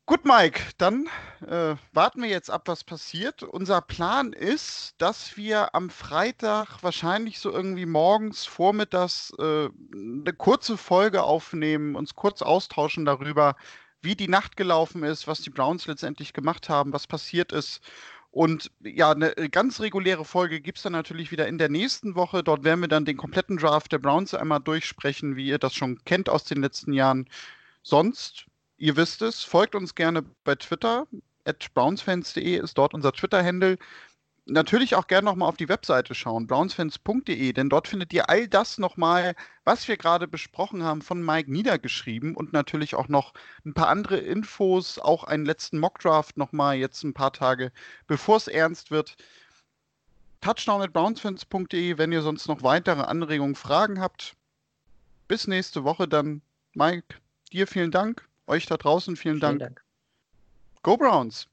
[0.06, 1.08] Gut, Mike, dann
[1.48, 3.42] äh, warten wir jetzt ab, was passiert.
[3.42, 10.76] Unser Plan ist, dass wir am Freitag wahrscheinlich so irgendwie morgens, vormittags äh, eine kurze
[10.76, 13.56] Folge aufnehmen, uns kurz austauschen darüber,
[14.02, 17.80] wie die Nacht gelaufen ist, was die Browns letztendlich gemacht haben, was passiert ist.
[18.30, 22.44] Und ja, eine ganz reguläre Folge gibt es dann natürlich wieder in der nächsten Woche.
[22.44, 26.04] Dort werden wir dann den kompletten Draft der Browns einmal durchsprechen, wie ihr das schon
[26.04, 27.30] kennt aus den letzten Jahren.
[27.84, 28.48] Sonst
[28.84, 31.08] ihr wisst es, folgt uns gerne bei Twitter.
[31.46, 33.78] At brownsfans.de ist dort unser Twitter-Handle.
[34.46, 38.78] Natürlich auch gerne nochmal auf die Webseite schauen, brownsfans.de, denn dort findet ihr all das
[38.78, 43.34] nochmal, was wir gerade besprochen haben, von Mike niedergeschrieben und natürlich auch noch
[43.66, 47.72] ein paar andere Infos, auch einen letzten Mockdraft nochmal jetzt ein paar Tage,
[48.08, 49.16] bevor es ernst wird.
[50.42, 54.36] Touchdown at brownsfans.de, wenn ihr sonst noch weitere Anregungen, Fragen habt.
[55.30, 56.42] Bis nächste Woche dann.
[56.74, 57.16] Mike,
[57.54, 58.28] dir vielen Dank.
[58.48, 59.60] Euch da draußen vielen, vielen Dank.
[59.60, 59.84] Dank.
[60.84, 61.48] Go Browns!